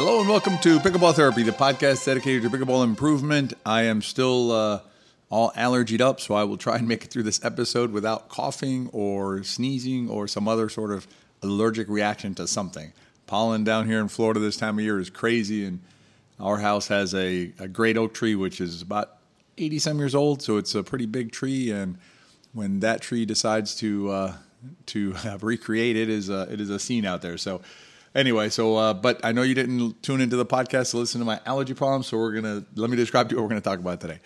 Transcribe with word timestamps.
Hello 0.00 0.20
and 0.20 0.28
welcome 0.28 0.56
to 0.58 0.78
Pickleball 0.78 1.12
Therapy, 1.12 1.42
the 1.42 1.50
podcast 1.50 2.06
dedicated 2.06 2.42
to 2.42 2.50
pickleball 2.56 2.84
improvement. 2.84 3.54
I 3.66 3.82
am 3.82 4.00
still 4.00 4.52
uh, 4.52 4.80
all 5.28 5.50
allergied 5.56 6.00
up, 6.00 6.20
so 6.20 6.36
I 6.36 6.44
will 6.44 6.56
try 6.56 6.76
and 6.76 6.86
make 6.86 7.02
it 7.02 7.10
through 7.10 7.24
this 7.24 7.44
episode 7.44 7.90
without 7.90 8.28
coughing 8.28 8.90
or 8.92 9.42
sneezing 9.42 10.08
or 10.08 10.28
some 10.28 10.46
other 10.46 10.68
sort 10.68 10.92
of 10.92 11.08
allergic 11.42 11.88
reaction 11.88 12.32
to 12.36 12.46
something. 12.46 12.92
Pollen 13.26 13.64
down 13.64 13.88
here 13.88 13.98
in 13.98 14.06
Florida 14.06 14.38
this 14.38 14.56
time 14.56 14.78
of 14.78 14.84
year 14.84 15.00
is 15.00 15.10
crazy, 15.10 15.64
and 15.64 15.80
our 16.38 16.58
house 16.58 16.86
has 16.86 17.12
a, 17.12 17.50
a 17.58 17.66
great 17.66 17.96
oak 17.96 18.14
tree, 18.14 18.36
which 18.36 18.60
is 18.60 18.80
about 18.80 19.16
80 19.56 19.80
some 19.80 19.98
years 19.98 20.14
old, 20.14 20.42
so 20.42 20.58
it's 20.58 20.76
a 20.76 20.84
pretty 20.84 21.06
big 21.06 21.32
tree. 21.32 21.72
And 21.72 21.98
when 22.52 22.78
that 22.80 23.00
tree 23.00 23.26
decides 23.26 23.74
to 23.78 24.10
uh, 24.12 24.34
to 24.86 25.16
recreate 25.40 25.96
it, 25.96 26.08
is 26.08 26.28
a, 26.28 26.42
it 26.52 26.60
is 26.60 26.70
a 26.70 26.78
scene 26.78 27.04
out 27.04 27.20
there. 27.20 27.36
So 27.36 27.62
anyway, 28.14 28.48
so 28.48 28.76
uh, 28.76 28.94
but 28.94 29.20
I 29.24 29.32
know 29.32 29.42
you 29.42 29.54
didn't 29.54 30.02
tune 30.02 30.20
into 30.20 30.36
the 30.36 30.46
podcast 30.46 30.92
to 30.92 30.98
listen 30.98 31.20
to 31.20 31.24
my 31.24 31.40
allergy 31.46 31.74
problems, 31.74 32.06
so 32.06 32.18
we're 32.18 32.32
gonna 32.32 32.64
let 32.74 32.90
me 32.90 32.96
describe 32.96 33.28
to 33.28 33.34
you 33.34 33.38
what 33.38 33.44
we're 33.44 33.50
gonna 33.50 33.60
talk 33.60 33.78
about 33.78 34.00
today. 34.00 34.20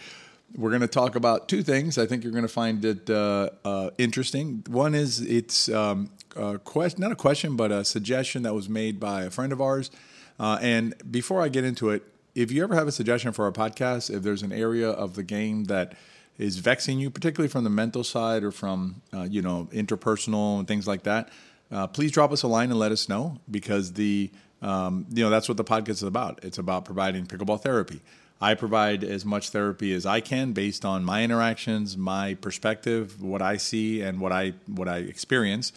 We're 0.54 0.70
going 0.70 0.82
to 0.82 0.86
talk 0.86 1.16
about 1.16 1.48
two 1.48 1.62
things. 1.62 1.96
I 1.96 2.04
think 2.04 2.22
you're 2.22 2.32
going 2.32 2.42
to 2.42 2.48
find 2.48 2.84
it 2.84 3.08
uh, 3.08 3.48
uh, 3.64 3.90
interesting. 3.96 4.62
One 4.68 4.94
is 4.94 5.20
it's 5.20 5.70
um, 5.70 6.10
a 6.36 6.58
question, 6.58 7.00
not 7.00 7.10
a 7.10 7.16
question, 7.16 7.56
but 7.56 7.72
a 7.72 7.86
suggestion 7.86 8.42
that 8.42 8.54
was 8.54 8.68
made 8.68 9.00
by 9.00 9.22
a 9.22 9.30
friend 9.30 9.50
of 9.50 9.62
ours. 9.62 9.90
Uh, 10.38 10.58
and 10.60 10.94
before 11.10 11.40
I 11.40 11.48
get 11.48 11.64
into 11.64 11.88
it, 11.88 12.02
if 12.34 12.50
you 12.50 12.62
ever 12.62 12.74
have 12.74 12.88
a 12.88 12.92
suggestion 12.92 13.32
for 13.32 13.44
our 13.44 13.52
podcast, 13.52 14.14
if 14.14 14.22
there's 14.22 14.42
an 14.42 14.52
area 14.52 14.90
of 14.90 15.14
the 15.14 15.22
game 15.22 15.64
that 15.64 15.94
is 16.38 16.58
vexing 16.58 16.98
you, 16.98 17.10
particularly 17.10 17.48
from 17.48 17.64
the 17.64 17.70
mental 17.70 18.04
side 18.04 18.42
or 18.42 18.50
from 18.50 19.02
uh, 19.14 19.22
you 19.22 19.42
know 19.42 19.68
interpersonal 19.72 20.58
and 20.58 20.68
things 20.68 20.86
like 20.86 21.02
that, 21.04 21.28
uh, 21.72 21.86
please 21.86 22.12
drop 22.12 22.32
us 22.32 22.42
a 22.42 22.48
line 22.48 22.70
and 22.70 22.78
let 22.78 22.92
us 22.92 23.08
know 23.08 23.38
because 23.50 23.94
the 23.94 24.30
um, 24.60 25.06
you 25.10 25.24
know 25.24 25.30
that's 25.30 25.48
what 25.48 25.56
the 25.56 25.64
podcast 25.64 25.88
is 25.88 26.02
about. 26.02 26.44
It's 26.44 26.58
about 26.58 26.84
providing 26.84 27.26
pickleball 27.26 27.60
therapy. 27.60 28.00
I 28.40 28.54
provide 28.54 29.04
as 29.04 29.24
much 29.24 29.50
therapy 29.50 29.92
as 29.94 30.04
I 30.04 30.20
can 30.20 30.52
based 30.52 30.84
on 30.84 31.04
my 31.04 31.22
interactions, 31.22 31.96
my 31.96 32.34
perspective, 32.34 33.22
what 33.22 33.40
I 33.40 33.56
see, 33.56 34.02
and 34.02 34.20
what 34.20 34.32
I 34.32 34.54
what 34.66 34.88
I 34.88 34.98
experience. 34.98 35.72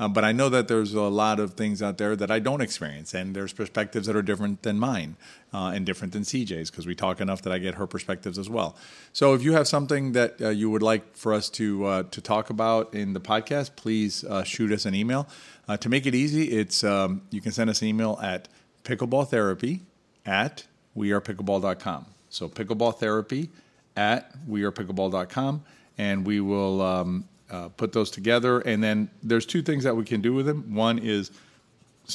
Uh, 0.00 0.08
but 0.08 0.24
I 0.24 0.32
know 0.32 0.48
that 0.48 0.66
there's 0.66 0.94
a 0.94 1.02
lot 1.02 1.38
of 1.38 1.52
things 1.54 1.82
out 1.82 1.98
there 1.98 2.16
that 2.16 2.30
I 2.30 2.38
don't 2.38 2.62
experience, 2.62 3.12
and 3.12 3.36
there's 3.36 3.52
perspectives 3.52 4.06
that 4.06 4.16
are 4.16 4.22
different 4.22 4.62
than 4.62 4.78
mine 4.78 5.16
uh, 5.52 5.72
and 5.74 5.84
different 5.84 6.14
than 6.14 6.22
CJ's 6.22 6.70
because 6.70 6.86
we 6.86 6.94
talk 6.94 7.20
enough 7.20 7.42
that 7.42 7.52
I 7.52 7.58
get 7.58 7.74
her 7.74 7.86
perspectives 7.86 8.38
as 8.38 8.48
well. 8.48 8.76
So 9.12 9.34
if 9.34 9.42
you 9.42 9.52
have 9.52 9.68
something 9.68 10.12
that 10.12 10.40
uh, 10.40 10.48
you 10.48 10.70
would 10.70 10.82
like 10.82 11.14
for 11.18 11.34
us 11.34 11.50
to 11.50 11.84
uh, 11.84 12.02
to 12.04 12.20
talk 12.22 12.48
about 12.48 12.94
in 12.94 13.12
the 13.12 13.20
podcast, 13.20 13.76
please 13.76 14.24
uh, 14.24 14.42
shoot 14.42 14.72
us 14.72 14.86
an 14.86 14.94
email. 14.94 15.28
Uh, 15.68 15.76
to 15.76 15.90
make 15.90 16.06
it 16.06 16.14
easy, 16.14 16.44
it's 16.50 16.82
um, 16.82 17.20
you 17.30 17.42
can 17.42 17.52
send 17.52 17.68
us 17.68 17.82
an 17.82 17.88
email 17.88 18.18
at 18.22 18.48
pickleballtherapy 18.84 19.80
at 20.24 20.64
wearepickleball.com. 20.96 22.06
So 22.30 22.48
pickleballtherapy 22.48 23.50
at 23.96 24.34
wearepickleball.com, 24.48 25.62
and 25.98 26.26
we 26.26 26.40
will 26.40 26.80
um, 26.80 27.28
uh, 27.50 27.68
put 27.68 27.92
those 27.92 28.10
together. 28.10 28.60
And 28.60 28.82
then 28.82 29.10
there's 29.22 29.46
two 29.46 29.62
things 29.62 29.84
that 29.84 29.96
we 29.96 30.04
can 30.04 30.20
do 30.20 30.32
with 30.32 30.46
them. 30.46 30.74
One 30.74 30.98
is, 30.98 31.30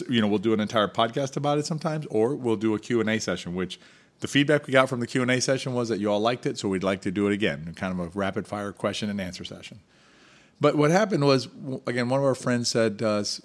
you 0.09 0.21
know, 0.21 0.27
we'll 0.27 0.39
do 0.39 0.53
an 0.53 0.59
entire 0.59 0.87
podcast 0.87 1.37
about 1.37 1.57
it 1.57 1.65
sometimes, 1.65 2.05
or 2.07 2.35
we'll 2.35 2.55
do 2.55 2.73
a 2.75 2.79
Q&A 2.79 3.19
session, 3.19 3.55
which 3.55 3.79
the 4.19 4.27
feedback 4.27 4.65
we 4.67 4.73
got 4.73 4.87
from 4.87 4.99
the 4.99 5.07
Q&A 5.07 5.41
session 5.41 5.73
was 5.73 5.89
that 5.89 5.99
you 5.99 6.09
all 6.09 6.19
liked 6.19 6.45
it, 6.45 6.57
so 6.57 6.69
we'd 6.69 6.83
like 6.83 7.01
to 7.01 7.11
do 7.11 7.27
it 7.27 7.33
again, 7.33 7.73
kind 7.75 7.97
of 7.97 7.99
a 7.99 8.09
rapid 8.17 8.47
fire 8.47 8.71
question 8.71 9.09
and 9.09 9.19
answer 9.19 9.43
session. 9.43 9.79
But 10.61 10.75
what 10.75 10.89
happened 10.91 11.25
was, 11.25 11.49
again, 11.85 12.07
one 12.07 12.19
of 12.19 12.25
our 12.25 12.35
friends 12.35 12.69
said 12.69 12.99
to 12.99 13.07
us 13.07 13.41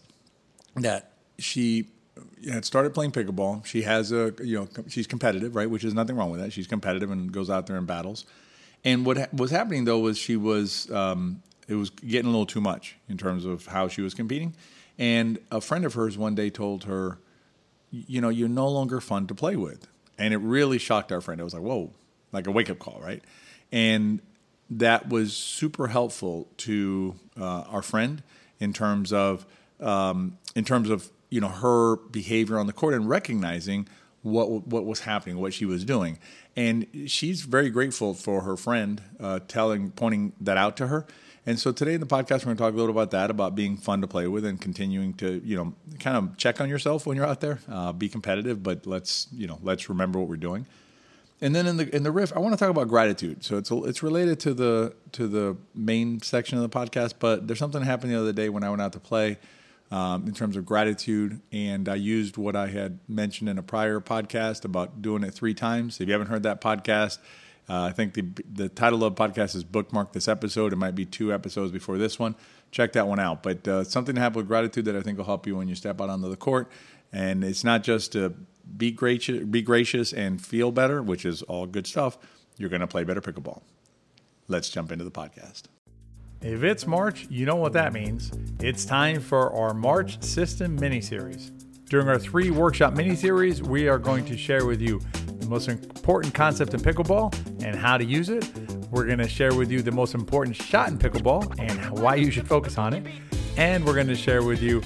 that 0.77 1.13
she 1.39 1.89
had 2.51 2.65
started 2.65 2.95
playing 2.95 3.13
pickleball. 3.13 3.65
She 3.65 3.83
has 3.83 4.13
a, 4.13 4.33
you 4.43 4.61
know, 4.61 4.69
she's 4.89 5.07
competitive, 5.07 5.57
right? 5.57 5.69
Which 5.69 5.85
is 5.85 5.95
nothing 5.95 6.17
wrong 6.17 6.31
with 6.31 6.41
that. 6.41 6.53
She's 6.53 6.67
competitive 6.67 7.11
and 7.11 7.33
goes 7.33 7.51
out 7.51 7.67
there 7.67 7.77
and 7.77 7.87
battles. 7.87 8.27
And 8.85 9.05
what 9.05 9.33
was 9.35 9.51
happening 9.51 9.85
though 9.85 9.99
was 9.99 10.19
she 10.19 10.37
was, 10.37 10.91
um, 10.91 11.43
it 11.71 11.77
was 11.77 11.91
getting 11.91 12.27
a 12.27 12.31
little 12.31 12.47
too 12.47 12.61
much 12.61 12.97
in 13.09 13.17
terms 13.17 13.45
of 13.45 13.67
how 13.67 13.89
she 13.89 14.03
was 14.03 14.13
competing. 14.13 14.55
And 14.99 15.39
a 15.51 15.61
friend 15.61 15.85
of 15.85 15.95
hers 15.95 16.19
one 16.19 16.35
day 16.35 16.51
told 16.51 16.85
her, 16.85 17.19
you 17.91 18.21
know, 18.21 18.29
you're 18.29 18.49
no 18.49 18.69
longer 18.69 19.01
fun 19.01 19.27
to 19.29 19.35
play 19.35 19.57
with. 19.57 19.87
And 20.19 20.35
it 20.35 20.39
really 20.39 20.79
shocked 20.79 21.13
our 21.13 21.21
friend. 21.21 21.41
It 21.41 21.45
was 21.45 21.55
like, 21.55 21.63
whoa, 21.63 21.93
like 22.33 22.47
a 22.47 22.51
wake 22.51 22.69
up 22.69 22.81
call, 22.81 23.01
right? 23.03 23.23
And 23.73 24.21
that 24.69 25.09
was 25.09 25.37
super 25.37 25.87
helpful 25.87 26.49
to 26.59 27.15
uh, 27.41 27.63
our 27.69 27.83
friend 27.83 28.23
in 28.59 28.73
terms 28.73 29.13
of, 29.13 29.47
um, 29.81 30.39
in 30.55 30.65
terms 30.65 30.91
of 30.91 31.11
you 31.31 31.41
know 31.41 31.49
her 31.49 31.97
behavior 31.97 32.59
on 32.59 32.67
the 32.67 32.73
court 32.73 32.93
and 32.95 33.09
recognizing 33.09 33.89
what 34.23 34.67
what 34.67 34.85
was 34.85 35.01
happening, 35.01 35.39
what 35.39 35.55
she 35.55 35.65
was 35.65 35.85
doing, 35.85 36.19
and 36.57 36.87
she's 37.07 37.43
very 37.43 37.71
grateful 37.71 38.13
for 38.13 38.43
her 38.43 38.57
friend 38.57 39.01
uh, 39.19 39.39
telling, 39.49 39.93
pointing 39.93 40.33
that 40.41 40.59
out 40.59 40.77
to 40.77 40.89
her. 40.89 41.07
And 41.47 41.59
so 41.59 41.73
today 41.73 41.95
in 41.95 42.01
the 42.01 42.07
podcast, 42.07 42.41
we're 42.41 42.55
going 42.55 42.57
to 42.57 42.63
talk 42.63 42.75
a 42.75 42.77
little 42.77 42.91
about 42.91 43.13
that, 43.13 43.31
about 43.31 43.55
being 43.55 43.77
fun 43.77 44.03
to 44.03 44.07
play 44.07 44.27
with 44.27 44.45
and 44.45 44.61
continuing 44.61 45.15
to, 45.15 45.41
you 45.45 45.57
know, 45.57 45.75
kind 45.99 46.17
of 46.17 46.37
check 46.37 46.61
on 46.61 46.69
yourself 46.69 47.07
when 47.07 47.17
you're 47.17 47.27
out 47.27 47.41
there. 47.41 47.61
Uh, 47.69 47.93
be 47.93 48.09
competitive, 48.09 48.63
but 48.63 48.87
let's, 48.87 49.27
you 49.33 49.47
know, 49.47 49.59
let's 49.63 49.89
remember 49.89 50.19
what 50.19 50.29
we're 50.29 50.37
doing. 50.37 50.67
And 51.43 51.55
then 51.55 51.67
in 51.67 51.79
the 51.79 51.97
in 51.97 52.03
the 52.03 52.13
riff, 52.13 52.37
I 52.37 52.39
want 52.39 52.53
to 52.53 52.59
talk 52.59 52.69
about 52.69 52.89
gratitude. 52.89 53.45
So 53.45 53.57
it's 53.57 53.71
it's 53.71 54.03
related 54.03 54.41
to 54.41 54.53
the 54.53 54.95
to 55.13 55.27
the 55.27 55.57
main 55.75 56.21
section 56.21 56.59
of 56.59 56.71
the 56.71 56.79
podcast, 56.79 57.15
but 57.19 57.47
there's 57.47 57.59
something 57.59 57.81
happened 57.81 58.13
the 58.13 58.21
other 58.21 58.33
day 58.33 58.51
when 58.51 58.63
I 58.63 58.69
went 58.69 58.83
out 58.83 58.93
to 58.93 59.01
play 59.01 59.39
um, 59.91 60.27
in 60.27 60.35
terms 60.35 60.57
of 60.57 60.67
gratitude. 60.67 61.41
And 61.51 61.89
I 61.89 61.95
used 61.95 62.37
what 62.37 62.57
I 62.57 62.69
had 62.69 62.99
mentioned 63.09 63.49
in 63.49 63.57
a 63.57 63.63
prior 63.63 64.01
podcast 64.01 64.67
about 64.67 65.01
doing 65.01 65.25
it 65.25 65.33
three 65.33 65.55
times. 65.55 65.99
If 65.99 66.09
you 66.09 66.13
haven't 66.13 66.29
heard 66.29 66.43
that 66.43 66.61
podcast, 66.61 67.19
uh, 67.71 67.85
I 67.85 67.93
think 67.93 68.15
the 68.15 68.25
the 68.53 68.69
title 68.69 69.05
of 69.05 69.15
the 69.15 69.23
podcast 69.23 69.55
is 69.55 69.63
bookmark 69.63 70.13
this 70.13 70.27
episode. 70.27 70.73
It 70.73 70.77
might 70.77 70.97
be 70.97 71.07
two 71.07 71.33
episodes 71.33 71.71
before 71.71 71.99
this 71.99 72.19
one. 72.19 72.35
Check 72.73 72.95
that 72.95 73.07
one 73.07 73.21
out. 73.21 73.45
But 73.45 73.69
uh, 73.69 73.85
something 73.85 74.17
to 74.17 74.21
have 74.21 74.35
with 74.35 74.49
gratitude 74.49 74.87
that 74.87 74.97
I 74.97 75.03
think 75.03 75.19
will 75.19 75.25
help 75.25 75.47
you 75.47 75.55
when 75.55 75.69
you 75.69 75.77
step 75.77 76.01
out 76.01 76.11
onto 76.11 76.29
the 76.29 76.37
court. 76.37 76.69
And 77.13 77.45
it's 77.45 77.63
not 77.63 77.85
just 77.85 78.11
to 78.13 78.35
be 78.77 78.91
gracious, 78.91 79.45
be 79.45 79.63
gracious 79.63 80.13
and 80.13 80.45
feel 80.45 80.73
better, 80.73 81.01
which 81.01 81.25
is 81.25 81.43
all 81.43 81.67
good 81.67 81.87
stuff. 81.87 82.19
You're 82.57 82.71
going 82.71 82.81
to 82.81 82.89
play 82.89 83.05
better 83.05 83.21
pickleball. 83.21 83.63
Let's 84.49 84.69
jump 84.69 84.91
into 84.91 85.05
the 85.05 85.13
podcast. 85.13 85.63
If 86.43 86.65
it's 86.65 86.89
March, 86.89 87.29
you 87.31 87.47
know 87.47 87.57
what 87.57 87.73
that 87.75 87.93
means. 87.93 88.33
It's 88.59 88.85
time 88.85 89.21
for 89.21 89.53
our 89.53 89.75
March 89.75 90.21
System 90.25 90.75
mini 90.75 91.01
series. 91.01 91.53
During 91.89 92.09
our 92.09 92.19
three 92.19 92.51
workshop 92.51 92.95
mini 92.95 93.15
series, 93.15 93.63
we 93.63 93.89
are 93.89 93.99
going 93.99 94.25
to 94.25 94.37
share 94.37 94.67
with 94.67 94.81
you 94.81 95.01
the 95.39 95.47
most 95.47 95.69
important 95.69 96.35
concept 96.35 96.75
in 96.75 96.81
pickleball 96.81 97.33
and 97.65 97.77
how 97.77 97.97
to 97.97 98.05
use 98.05 98.29
it. 98.29 98.49
We're 98.91 99.07
going 99.07 99.19
to 99.19 99.29
share 99.29 99.55
with 99.55 99.71
you 99.71 99.83
the 99.83 99.93
most 99.93 100.15
important 100.15 100.57
shot 100.57 100.89
in 100.89 100.99
pickleball 100.99 101.59
and 101.59 101.99
why 101.99 102.17
you 102.17 102.31
should 102.31 102.49
focus 102.49 102.79
on 102.79 102.95
it. 102.95 103.07
And 103.57 103.85
we're 103.85 103.95
going 103.95 104.09
to 104.09 104.17
share 104.17 104.43
with 104.43 104.63
you 104.63 104.81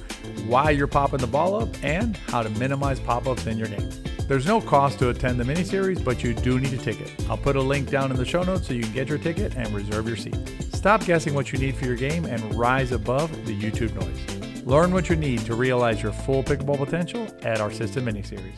why 0.47 0.71
you're 0.71 0.87
popping 0.87 1.21
the 1.21 1.27
ball 1.27 1.55
up 1.55 1.69
and 1.83 2.17
how 2.29 2.43
to 2.43 2.51
minimize 2.51 3.01
pop 3.01 3.27
ups 3.27 3.47
in 3.47 3.57
your 3.59 3.69
game. 3.69 3.91
There's 4.27 4.47
no 4.47 4.61
cost 4.61 4.99
to 5.01 5.11
attend 5.11 5.39
the 5.39 5.45
mini 5.45 5.65
series, 5.65 6.01
but 6.01 6.25
you 6.25 6.33
do 6.33 6.59
need 6.59 6.73
a 6.73 6.79
ticket. 6.79 7.12
I'll 7.29 7.37
put 7.37 7.57
a 7.57 7.61
link 7.61 7.91
down 7.91 8.11
in 8.11 8.17
the 8.17 8.25
show 8.25 8.43
notes 8.43 8.67
so 8.67 8.73
you 8.73 8.83
can 8.83 8.93
get 8.93 9.09
your 9.09 9.19
ticket 9.19 9.55
and 9.55 9.69
reserve 9.75 10.09
your 10.09 10.17
seat. 10.17 10.37
Stop 10.73 11.05
guessing 11.05 11.35
what 11.35 11.53
you 11.53 11.59
need 11.59 11.77
for 11.77 11.85
your 11.85 11.97
game 11.97 12.25
and 12.25 12.55
rise 12.55 12.93
above 12.93 13.31
the 13.47 13.59
YouTube 13.59 13.95
noise. 13.95 14.65
Learn 14.65 14.93
what 14.93 15.11
you 15.11 15.17
need 15.17 15.41
to 15.41 15.55
realize 15.55 16.03
your 16.03 16.12
full 16.12 16.43
pickleball 16.43 16.79
potential 16.79 17.27
at 17.43 17.61
our 17.61 17.71
system 17.71 18.06
mini 18.06 18.23
series. 18.23 18.56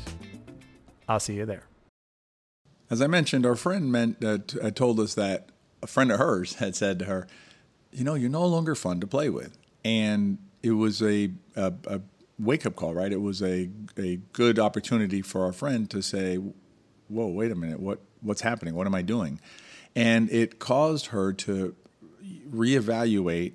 I'll 1.08 1.20
see 1.20 1.34
you 1.34 1.46
there. 1.46 1.64
As 2.88 3.02
I 3.02 3.06
mentioned, 3.06 3.44
our 3.44 3.56
friend 3.56 3.90
meant, 3.90 4.24
uh, 4.24 4.38
t- 4.46 4.60
uh, 4.60 4.70
told 4.70 5.00
us 5.00 5.14
that 5.14 5.48
a 5.82 5.86
friend 5.86 6.12
of 6.12 6.18
hers 6.18 6.54
had 6.54 6.76
said 6.76 6.98
to 7.00 7.04
her, 7.06 7.26
"You 7.92 8.04
know, 8.04 8.14
you're 8.14 8.30
no 8.30 8.46
longer 8.46 8.74
fun 8.74 9.00
to 9.00 9.06
play 9.06 9.28
with," 9.28 9.58
and 9.84 10.38
it 10.62 10.72
was 10.72 11.02
a, 11.02 11.30
a, 11.56 11.72
a 11.86 12.00
wake 12.38 12.64
up 12.66 12.76
call, 12.76 12.94
right? 12.94 13.12
It 13.12 13.20
was 13.20 13.42
a 13.42 13.68
a 13.96 14.20
good 14.32 14.58
opportunity 14.58 15.22
for 15.22 15.44
our 15.44 15.52
friend 15.52 15.90
to 15.90 16.02
say, 16.02 16.38
"Whoa, 17.08 17.26
wait 17.28 17.50
a 17.50 17.56
minute, 17.56 17.80
what 17.80 18.00
what's 18.20 18.42
happening? 18.42 18.74
What 18.74 18.86
am 18.86 18.94
I 18.94 19.02
doing?" 19.02 19.40
And 19.94 20.30
it 20.30 20.58
caused 20.58 21.06
her 21.06 21.32
to 21.32 21.74
reevaluate 22.50 23.54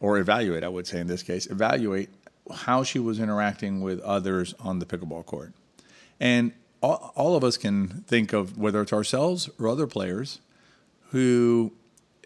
or 0.00 0.18
evaluate, 0.18 0.64
I 0.64 0.68
would 0.68 0.86
say 0.86 1.00
in 1.00 1.06
this 1.06 1.22
case, 1.22 1.46
evaluate 1.46 2.08
how 2.52 2.82
she 2.82 2.98
was 2.98 3.20
interacting 3.20 3.80
with 3.80 4.00
others 4.00 4.54
on 4.60 4.78
the 4.78 4.86
pickleball 4.86 5.24
court. 5.26 5.52
And 6.18 6.52
all, 6.82 7.12
all 7.14 7.36
of 7.36 7.44
us 7.44 7.56
can 7.56 8.04
think 8.06 8.32
of 8.32 8.58
whether 8.58 8.82
it's 8.82 8.92
ourselves 8.92 9.48
or 9.58 9.68
other 9.68 9.86
players 9.86 10.40
who, 11.10 11.72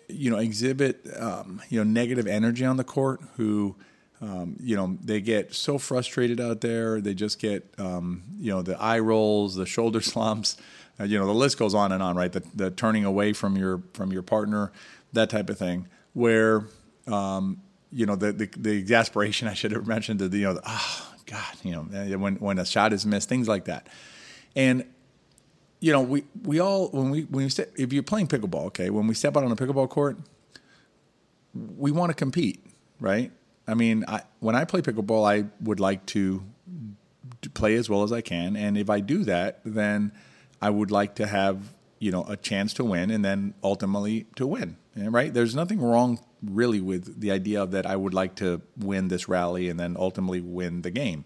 you 0.08 0.31
know, 0.31 0.38
exhibit 0.38 1.06
um, 1.19 1.61
you 1.69 1.79
know 1.79 1.85
negative 1.85 2.26
energy 2.26 2.64
on 2.64 2.76
the 2.76 2.85
court, 2.85 3.20
who 3.37 3.76
um, 4.20 4.56
you 4.61 4.76
know, 4.76 4.97
they 5.03 5.20
get 5.20 5.55
so 5.55 5.79
frustrated 5.79 6.41
out 6.41 6.61
there. 6.61 7.00
They 7.00 7.14
just 7.14 7.38
get, 7.38 7.69
um, 7.79 8.23
you 8.38 8.50
know, 8.50 8.62
the 8.62 8.81
eye 8.81 8.99
rolls, 8.99 9.56
the 9.56 9.67
shoulder 9.67 10.00
slumps. 10.12 10.56
Uh, 10.99 11.05
you 11.05 11.19
know, 11.19 11.26
the 11.26 11.35
list 11.35 11.58
goes 11.58 11.75
on 11.75 11.93
and 11.93 12.03
on, 12.03 12.17
right? 12.17 12.32
The, 12.32 12.43
the, 12.55 12.70
turning 12.70 13.05
away 13.05 13.35
from 13.35 13.56
your 13.56 13.82
from 13.93 14.12
your 14.12 14.23
partner, 14.23 14.73
that 15.12 15.29
type 15.29 15.50
of 15.50 15.58
thing. 15.58 15.88
Where, 16.14 16.64
um, 17.06 17.61
you 17.93 18.06
know, 18.06 18.17
the, 18.17 18.32
the, 18.32 18.47
the 18.56 18.79
exasperation. 18.79 19.49
I 19.49 19.55
should 19.55 19.73
have 19.73 19.87
mentioned 19.87 20.20
the 20.20 20.35
you 20.35 20.44
know, 20.44 20.55
the, 20.55 20.62
ah, 20.64 21.14
God, 21.26 21.55
you 21.62 21.73
know, 21.73 21.82
when 22.19 22.37
when 22.37 22.58
a 22.58 22.64
shot 22.64 22.94
is 22.94 23.05
missed, 23.05 23.29
things 23.29 23.49
like 23.49 23.67
that. 23.67 23.88
And 24.56 24.85
you 25.81 25.93
know, 25.93 26.00
we 26.00 26.25
we 26.43 26.58
all 26.58 26.88
when 26.88 27.11
we 27.11 27.23
when 27.25 27.44
we 27.44 27.50
step, 27.50 27.70
if 27.76 27.93
you're 27.93 28.03
playing 28.03 28.26
pickleball, 28.26 28.67
okay, 28.67 28.91
when 28.91 29.06
we 29.06 29.14
step 29.14 29.37
out 29.37 29.44
on 29.44 29.53
a 29.53 29.56
pickleball 29.56 29.88
court, 29.88 30.19
we 31.55 31.93
want 31.93 32.11
to 32.11 32.14
compete, 32.14 32.64
right? 32.99 33.31
I 33.69 33.75
mean, 33.75 34.05
I, 34.08 34.23
when 34.41 34.56
I 34.56 34.64
play 34.64 34.81
pickleball, 34.81 35.29
I 35.29 35.49
would 35.61 35.81
like 35.81 36.06
to, 36.06 36.43
to 37.43 37.50
play 37.50 37.75
as 37.75 37.91
well 37.91 38.03
as 38.03 38.12
I 38.12 38.20
can, 38.20 38.56
and 38.56 38.79
if 38.79 38.88
I 38.88 39.00
do 39.00 39.25
that, 39.25 39.61
then 39.64 40.12
I 40.62 40.70
would 40.70 40.91
like 40.91 41.14
to 41.17 41.26
have 41.26 41.75
you 41.99 42.11
know 42.11 42.25
a 42.25 42.37
chance 42.37 42.73
to 42.75 42.85
win, 42.85 43.11
and 43.11 43.25
then 43.25 43.55
ultimately 43.62 44.26
to 44.37 44.47
win. 44.47 44.79
Eh, 44.97 45.08
right? 45.11 45.32
There's 45.32 45.55
nothing 45.55 45.81
wrong 45.81 46.19
really 46.43 46.81
with 46.81 47.20
the 47.20 47.31
idea 47.31 47.62
of 47.62 47.70
that 47.73 47.87
I 47.87 47.97
would 47.97 48.14
like 48.14 48.35
to 48.37 48.62
win 48.79 49.08
this 49.08 49.29
rally 49.29 49.69
and 49.69 49.79
then 49.79 49.97
ultimately 49.99 50.41
win 50.41 50.82
the 50.82 50.91
game. 50.91 51.25